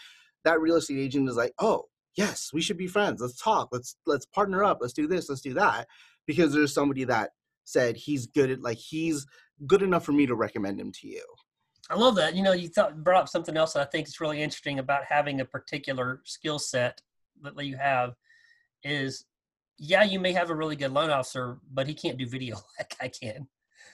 that 0.45 0.61
real 0.61 0.77
estate 0.77 0.99
agent 0.99 1.29
is 1.29 1.37
like, 1.37 1.53
oh, 1.59 1.85
yes, 2.17 2.51
we 2.53 2.63
should 2.63 2.79
be 2.79 2.87
friends. 2.87 3.21
Let's 3.21 3.37
talk. 3.39 3.69
Let's 3.73 3.97
let's 4.07 4.25
partner 4.25 4.65
up. 4.65 4.79
Let's 4.81 4.95
do 4.95 5.07
this. 5.07 5.29
Let's 5.29 5.43
do 5.43 5.53
that. 5.55 5.87
Because 6.27 6.55
there's 6.55 6.73
somebody 6.73 7.05
that 7.05 7.33
said 7.65 7.97
he's 7.97 8.27
good 8.27 8.51
at 8.51 8.63
like 8.63 8.79
he's 8.79 9.27
good 9.67 9.83
enough 9.83 10.05
for 10.05 10.13
me 10.13 10.27
to 10.27 10.35
recommend 10.35 10.81
him 10.81 10.93
to 10.93 11.09
you. 11.09 11.25
I 11.91 11.97
love 11.97 12.15
that. 12.17 12.35
You 12.35 12.43
know, 12.43 12.53
you 12.53 12.69
thought 12.69 13.03
brought 13.03 13.23
up 13.23 13.29
something 13.29 13.57
else 13.57 13.75
that 13.75 13.87
I 13.87 13.91
think 13.91 14.07
is 14.07 14.21
really 14.21 14.43
interesting 14.43 14.79
about 14.79 15.05
having 15.05 15.41
a 15.41 15.45
particular 15.45 16.21
skill 16.25 16.59
set 16.59 17.01
that 17.43 17.67
you 17.67 17.77
have 17.77 18.15
is 18.83 19.25
yeah, 19.79 20.05
you 20.05 20.21
may 20.21 20.33
have 20.33 20.51
a 20.51 20.55
really 20.55 20.77
good 20.77 20.93
loan 20.93 21.11
officer, 21.11 21.59
but 21.73 21.89
he 21.89 21.95
can't 21.95 22.17
do 22.17 22.27
video 22.27 22.57
like 22.79 22.97
I 23.01 23.09
can. 23.09 23.47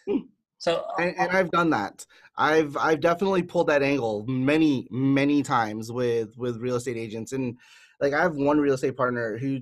Hmm. 0.08 0.26
So 0.58 0.84
and, 0.98 1.16
and, 1.16 1.30
I've 1.30 1.50
done 1.50 1.70
that. 1.70 2.04
I've 2.36 2.76
I've 2.76 3.00
definitely 3.00 3.42
pulled 3.42 3.68
that 3.68 3.82
angle 3.82 4.24
many 4.26 4.88
many 4.90 5.42
times 5.42 5.92
with 5.92 6.36
with 6.36 6.60
real 6.60 6.76
estate 6.76 6.96
agents 6.96 7.32
and 7.32 7.56
like 8.00 8.12
I 8.12 8.22
have 8.22 8.34
one 8.34 8.58
real 8.58 8.74
estate 8.74 8.96
partner 8.96 9.38
who 9.38 9.60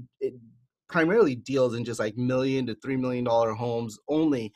primarily 0.88 1.34
deals 1.34 1.74
in 1.74 1.84
just 1.84 2.00
like 2.00 2.16
million 2.16 2.66
to 2.66 2.74
three 2.76 2.96
million 2.96 3.24
dollar 3.24 3.52
homes 3.52 3.98
only. 4.08 4.52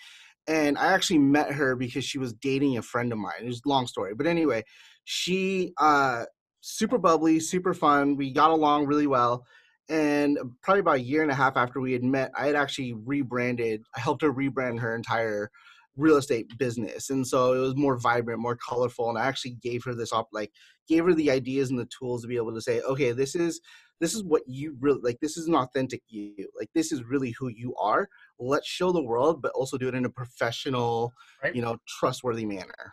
And 0.47 0.79
I 0.79 0.93
actually 0.93 1.19
met 1.19 1.53
her 1.53 1.77
because 1.77 2.05
she 2.05 2.19
was 2.19 2.33
dating 2.33 2.77
a 2.77 2.83
friend 2.83 3.13
of 3.13 3.19
mine. 3.19 3.33
It 3.43 3.47
was 3.47 3.63
a 3.65 3.69
long 3.69 3.87
story, 3.87 4.15
but 4.15 4.27
anyway, 4.27 4.65
she 5.05 5.73
uh 5.79 6.25
super 6.61 6.99
bubbly, 6.99 7.41
super 7.41 7.75
fun. 7.75 8.17
We 8.17 8.33
got 8.33 8.51
along 8.51 8.87
really 8.87 9.07
well. 9.07 9.45
And 9.89 10.39
probably 10.63 10.81
about 10.81 10.97
a 10.97 11.03
year 11.03 11.23
and 11.23 11.33
a 11.33 11.35
half 11.35 11.57
after 11.57 11.81
we 11.81 11.93
had 11.93 12.05
met, 12.05 12.31
I 12.39 12.47
had 12.47 12.55
actually 12.55 12.93
rebranded. 12.93 13.83
I 13.97 14.01
helped 14.01 14.23
her 14.23 14.33
rebrand 14.33 14.79
her 14.81 14.95
entire 14.95 15.51
real 15.97 16.17
estate 16.17 16.47
business 16.59 17.11
and 17.11 17.27
so 17.27 17.53
it 17.53 17.59
was 17.59 17.77
more 17.77 17.99
vibrant 17.99 18.41
more 18.41 18.57
colorful 18.57 19.09
and 19.09 19.19
i 19.19 19.27
actually 19.27 19.57
gave 19.63 19.83
her 19.85 19.95
this 19.95 20.13
op 20.13 20.29
like 20.33 20.51
gave 20.89 21.05
her 21.05 21.15
the 21.15 21.31
ideas 21.31 21.71
and 21.71 21.79
the 21.79 21.89
tools 21.99 22.23
to 22.23 22.29
be 22.29 22.37
able 22.37 22.55
to 22.55 22.61
say 22.61 22.81
okay 22.83 23.13
this 23.13 23.35
is 23.35 23.61
this 24.01 24.15
is 24.15 24.25
what 24.25 24.43
you 24.47 24.77
really 24.81 25.01
like 25.03 25.19
this 25.21 25.37
is 25.37 25.47
an 25.47 25.55
authentic 25.55 26.03
you 26.09 26.49
like 26.59 26.69
this 26.75 26.93
is 26.93 27.05
really 27.05 27.31
who 27.39 27.49
you 27.49 27.75
are 27.77 28.09
let's 28.39 28.67
show 28.67 28.93
the 28.93 29.03
world 29.03 29.41
but 29.43 29.53
also 29.53 29.77
do 29.77 29.89
it 29.89 29.95
in 29.95 30.05
a 30.05 30.11
professional 30.11 31.13
right. 31.43 31.55
you 31.55 31.63
know 31.63 31.77
trustworthy 31.87 32.45
manner 32.45 32.93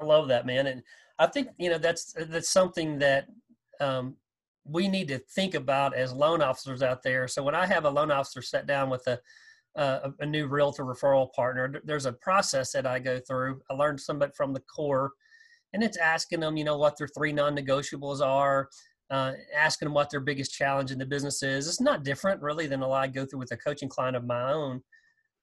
i 0.00 0.04
love 0.04 0.28
that 0.28 0.46
man 0.46 0.66
and 0.66 0.82
i 1.18 1.26
think 1.26 1.48
you 1.58 1.70
know 1.70 1.78
that's 1.78 2.14
that's 2.28 2.50
something 2.50 2.98
that 2.98 3.26
um, 3.80 4.16
we 4.64 4.88
need 4.88 5.08
to 5.08 5.18
think 5.18 5.54
about 5.54 5.94
as 5.94 6.12
loan 6.12 6.40
officers 6.40 6.82
out 6.82 7.02
there 7.02 7.28
so 7.28 7.42
when 7.42 7.54
i 7.54 7.66
have 7.66 7.84
a 7.84 7.90
loan 7.90 8.10
officer 8.10 8.40
sit 8.40 8.66
down 8.66 8.88
with 8.88 9.06
a 9.06 9.18
uh, 9.76 10.10
a 10.20 10.26
new 10.26 10.46
realtor 10.46 10.84
referral 10.84 11.32
partner, 11.32 11.80
there's 11.84 12.06
a 12.06 12.12
process 12.12 12.72
that 12.72 12.86
I 12.86 12.98
go 12.98 13.18
through. 13.18 13.60
I 13.70 13.74
learned 13.74 14.00
some 14.00 14.16
of 14.16 14.22
it 14.22 14.36
from 14.36 14.52
the 14.52 14.60
core, 14.60 15.12
and 15.72 15.82
it's 15.82 15.96
asking 15.96 16.40
them, 16.40 16.56
you 16.56 16.64
know, 16.64 16.78
what 16.78 16.96
their 16.96 17.08
three 17.08 17.32
non-negotiables 17.32 18.20
are, 18.20 18.68
uh, 19.10 19.32
asking 19.54 19.86
them 19.86 19.94
what 19.94 20.10
their 20.10 20.20
biggest 20.20 20.52
challenge 20.52 20.90
in 20.90 20.98
the 20.98 21.06
business 21.06 21.42
is. 21.42 21.68
It's 21.68 21.80
not 21.80 22.04
different 22.04 22.42
really 22.42 22.66
than 22.66 22.82
a 22.82 22.88
lot 22.88 23.04
I 23.04 23.06
go 23.08 23.24
through 23.24 23.40
with 23.40 23.52
a 23.52 23.56
coaching 23.56 23.88
client 23.88 24.16
of 24.16 24.24
my 24.24 24.52
own. 24.52 24.82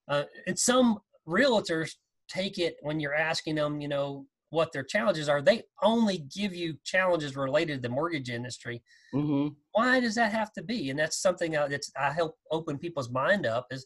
Uh, 0.07 0.23
and 0.47 0.57
some 0.57 0.99
realtors 1.27 1.91
take 2.27 2.57
it 2.57 2.77
when 2.81 2.99
you're 2.99 3.13
asking 3.13 3.55
them, 3.55 3.81
you 3.81 3.87
know, 3.87 4.25
what 4.49 4.73
their 4.73 4.83
challenges 4.83 5.29
are. 5.29 5.41
They 5.41 5.63
only 5.81 6.25
give 6.35 6.53
you 6.53 6.75
challenges 6.83 7.35
related 7.35 7.75
to 7.75 7.81
the 7.81 7.93
mortgage 7.93 8.29
industry. 8.29 8.83
Mm-hmm. 9.13 9.53
Why 9.71 9.99
does 9.99 10.15
that 10.15 10.33
have 10.33 10.51
to 10.53 10.63
be? 10.63 10.89
And 10.89 10.99
that's 10.99 11.21
something 11.21 11.53
that 11.53 11.81
I 11.97 12.11
help 12.11 12.35
open 12.51 12.77
people's 12.77 13.09
mind 13.09 13.45
up 13.45 13.67
is 13.71 13.85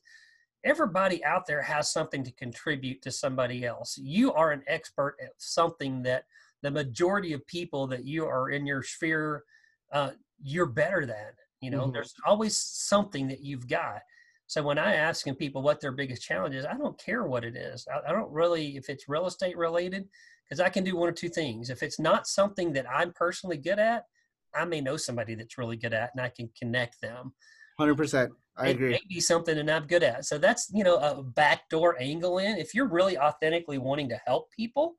everybody 0.64 1.24
out 1.24 1.46
there 1.46 1.62
has 1.62 1.94
something 1.94 2.24
to 2.24 2.32
contribute 2.32 3.02
to 3.04 3.12
somebody 3.12 3.64
else. 3.66 3.98
You 3.98 4.34
are 4.34 4.52
an 4.52 4.64
expert 4.68 5.18
at 5.22 5.30
something 5.38 6.02
that 6.04 6.24
the 6.64 6.72
majority 6.72 7.34
of 7.34 7.46
people 7.46 7.86
that 7.88 8.06
you 8.06 8.26
are 8.26 8.50
in 8.50 8.66
your 8.66 8.82
sphere, 8.82 9.44
uh, 9.96 10.12
you're 10.44 10.66
better 10.68 11.06
than. 11.06 11.32
You 11.62 11.72
know, 11.72 11.84
mm-hmm. 11.84 11.94
there's 11.94 12.14
always 12.28 12.58
something 12.58 13.28
that 13.30 13.42
you've 13.42 13.68
got. 13.68 14.02
So 14.48 14.62
when 14.62 14.78
I 14.78 14.94
asking 14.94 15.36
people 15.36 15.64
what 15.64 15.82
their 15.82 15.94
biggest 15.94 16.22
challenge 16.22 16.54
is, 16.54 16.66
I 16.66 16.74
don't 16.74 17.00
care 17.00 17.24
what 17.24 17.44
it 17.44 17.56
is. 17.56 17.88
I, 17.92 18.10
I 18.10 18.12
don't 18.12 18.32
really 18.32 18.76
if 18.78 18.90
it's 18.90 19.10
real 19.10 19.26
estate 19.26 19.58
related, 19.58 20.08
because 20.44 20.60
I 20.60 20.70
can 20.70 20.84
do 20.84 20.96
one 20.96 21.10
or 21.10 21.14
two 21.14 21.30
things. 21.30 21.70
If 21.70 21.82
it's 21.82 22.00
not 22.00 22.28
something 22.28 22.74
that 22.74 22.86
I'm 22.92 23.12
personally 23.14 23.58
good 23.58 23.80
at, 23.80 24.04
I 24.54 24.66
may 24.66 24.82
know 24.82 24.98
somebody 24.98 25.34
that's 25.34 25.58
really 25.58 25.78
good 25.78 25.94
at, 25.94 26.12
and 26.14 26.22
I 26.24 26.30
can 26.30 26.50
connect 26.60 27.02
them. 27.02 27.34
Hundred 27.80 27.96
percent. 27.96 28.32
I 28.58 28.68
it 28.68 28.76
agree. 28.76 28.92
may 28.92 29.02
be 29.10 29.20
something 29.20 29.56
that 29.56 29.70
I'm 29.70 29.88
good 29.88 30.04
at. 30.04 30.26
So 30.26 30.38
that's 30.38 30.70
you 30.74 30.84
know 30.84 30.98
a 30.98 31.24
backdoor 31.24 32.00
angle 32.00 32.38
in. 32.38 32.58
If 32.58 32.76
you're 32.76 32.88
really 32.88 33.18
authentically 33.18 33.78
wanting 33.78 34.10
to 34.10 34.20
help 34.28 34.52
people, 34.52 34.96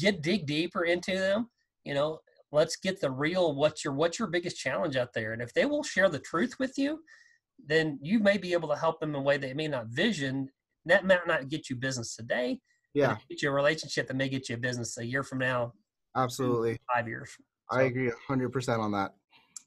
get 0.00 0.22
dig 0.22 0.46
deeper 0.46 0.84
into 0.84 1.18
them. 1.18 1.48
You 1.84 1.94
know, 1.94 2.20
let's 2.54 2.76
get 2.76 3.00
the 3.00 3.10
real. 3.10 3.54
What's 3.54 3.84
your 3.84 3.92
what's 3.92 4.18
your 4.18 4.28
biggest 4.28 4.56
challenge 4.56 4.96
out 4.96 5.12
there? 5.12 5.32
And 5.32 5.42
if 5.42 5.52
they 5.52 5.66
will 5.66 5.82
share 5.82 6.08
the 6.08 6.20
truth 6.20 6.54
with 6.58 6.78
you, 6.78 7.00
then 7.66 7.98
you 8.00 8.20
may 8.20 8.38
be 8.38 8.52
able 8.52 8.68
to 8.68 8.76
help 8.76 9.00
them 9.00 9.10
in 9.10 9.16
a 9.16 9.20
way 9.20 9.36
they 9.36 9.52
may 9.52 9.68
not 9.68 9.88
vision. 9.88 10.48
That 10.86 11.04
might 11.04 11.26
not 11.26 11.48
get 11.48 11.68
you 11.68 11.76
business 11.76 12.14
today. 12.14 12.60
Yeah, 12.94 13.16
get 13.28 13.42
you 13.42 13.50
a 13.50 13.52
relationship 13.52 14.06
that 14.06 14.16
may 14.16 14.28
get 14.28 14.48
you 14.48 14.54
a 14.54 14.58
business 14.58 14.96
a 14.98 15.04
year 15.04 15.24
from 15.24 15.38
now. 15.38 15.72
Absolutely, 16.16 16.78
five 16.94 17.08
years. 17.08 17.30
So, 17.70 17.78
I 17.78 17.82
agree 17.82 18.10
hundred 18.26 18.50
percent 18.50 18.80
on 18.80 18.92
that. 18.92 19.14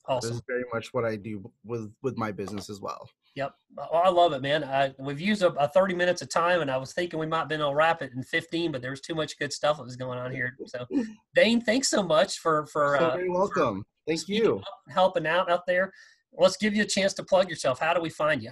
Awesome. 0.07 0.29
This 0.29 0.37
is 0.37 0.43
very 0.47 0.63
much 0.73 0.93
what 0.93 1.03
I 1.03 1.17
do 1.17 1.51
with 1.65 1.91
with 2.01 2.17
my 2.17 2.31
business 2.31 2.69
as 2.69 2.79
well. 2.79 3.09
Yep, 3.37 3.53
oh, 3.77 3.97
I 3.97 4.09
love 4.09 4.33
it, 4.33 4.41
man. 4.41 4.63
I, 4.63 4.95
we've 4.97 5.21
used 5.21 5.43
a, 5.43 5.53
a, 5.53 5.67
30 5.67 5.93
minutes 5.93 6.23
of 6.23 6.29
time, 6.29 6.61
and 6.61 6.71
I 6.71 6.77
was 6.77 6.91
thinking 6.91 7.19
we 7.19 7.27
might 7.27 7.37
have 7.37 7.47
been 7.47 7.61
able 7.61 7.69
to 7.69 7.75
wrap 7.75 8.01
it 8.01 8.11
in 8.15 8.23
15, 8.23 8.71
but 8.71 8.81
there 8.81 8.89
was 8.89 8.99
too 8.99 9.13
much 9.13 9.37
good 9.37 9.53
stuff 9.53 9.77
that 9.77 9.83
was 9.83 9.95
going 9.95 10.17
on 10.17 10.31
here. 10.31 10.57
So, 10.65 10.87
Dane, 11.35 11.61
thanks 11.61 11.87
so 11.87 12.01
much 12.01 12.39
for 12.39 12.65
for. 12.65 12.97
So 12.99 13.05
uh, 13.05 13.15
very 13.15 13.29
welcome. 13.29 13.81
For 13.81 13.85
Thank 14.07 14.27
you. 14.27 14.63
Helping 14.89 15.27
out 15.27 15.51
out 15.51 15.67
there. 15.67 15.93
Let's 16.33 16.57
give 16.57 16.75
you 16.75 16.81
a 16.81 16.87
chance 16.87 17.13
to 17.13 17.23
plug 17.23 17.47
yourself. 17.47 17.79
How 17.79 17.93
do 17.93 18.01
we 18.01 18.09
find 18.09 18.41
you? 18.41 18.49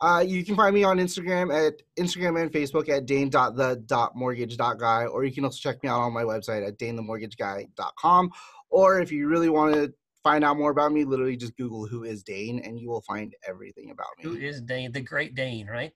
Uh, 0.00 0.22
you 0.24 0.44
can 0.44 0.54
find 0.54 0.72
me 0.72 0.84
on 0.84 0.98
Instagram 0.98 1.52
at 1.52 1.82
Instagram 1.98 2.40
and 2.40 2.52
Facebook 2.52 2.88
at 2.88 3.06
dane.the.mortgage.guy, 3.06 5.06
or 5.06 5.24
you 5.24 5.32
can 5.32 5.44
also 5.44 5.58
check 5.58 5.82
me 5.82 5.88
out 5.88 5.98
on 5.98 6.12
my 6.12 6.22
website 6.22 6.64
at 6.64 6.78
danethemortgageguy.com. 6.78 8.30
Or 8.70 9.00
if 9.00 9.10
you 9.10 9.26
really 9.26 9.48
want 9.48 9.74
to 9.74 9.92
find 10.22 10.44
out 10.44 10.56
more 10.56 10.70
about 10.70 10.92
me, 10.92 11.04
literally 11.04 11.36
just 11.36 11.56
Google 11.56 11.86
who 11.86 12.04
is 12.04 12.22
Dane 12.22 12.60
and 12.60 12.78
you 12.78 12.88
will 12.88 13.02
find 13.02 13.34
everything 13.46 13.90
about 13.90 14.08
me. 14.18 14.24
Who 14.24 14.36
is 14.36 14.60
Dane? 14.60 14.92
The 14.92 15.00
great 15.00 15.34
Dane, 15.34 15.66
right? 15.66 15.92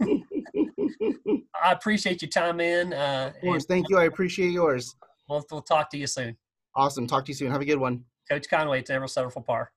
I 1.62 1.72
appreciate 1.72 2.22
your 2.22 2.28
time 2.28 2.60
in. 2.60 2.92
Uh, 2.92 3.32
of 3.34 3.40
course. 3.40 3.64
Thank 3.66 3.88
you. 3.88 3.98
I 3.98 4.04
appreciate 4.04 4.50
yours. 4.50 4.94
We'll, 5.28 5.44
we'll 5.50 5.62
talk 5.62 5.90
to 5.90 5.98
you 5.98 6.06
soon. 6.06 6.36
Awesome. 6.74 7.06
Talk 7.06 7.24
to 7.26 7.30
you 7.30 7.34
soon. 7.34 7.50
Have 7.50 7.60
a 7.60 7.66
good 7.66 7.78
one. 7.78 8.04
Coach 8.28 8.48
Conway, 8.48 8.80
it's 8.80 8.90
Emerald 8.90 9.12
for 9.32 9.42
Par. 9.42 9.70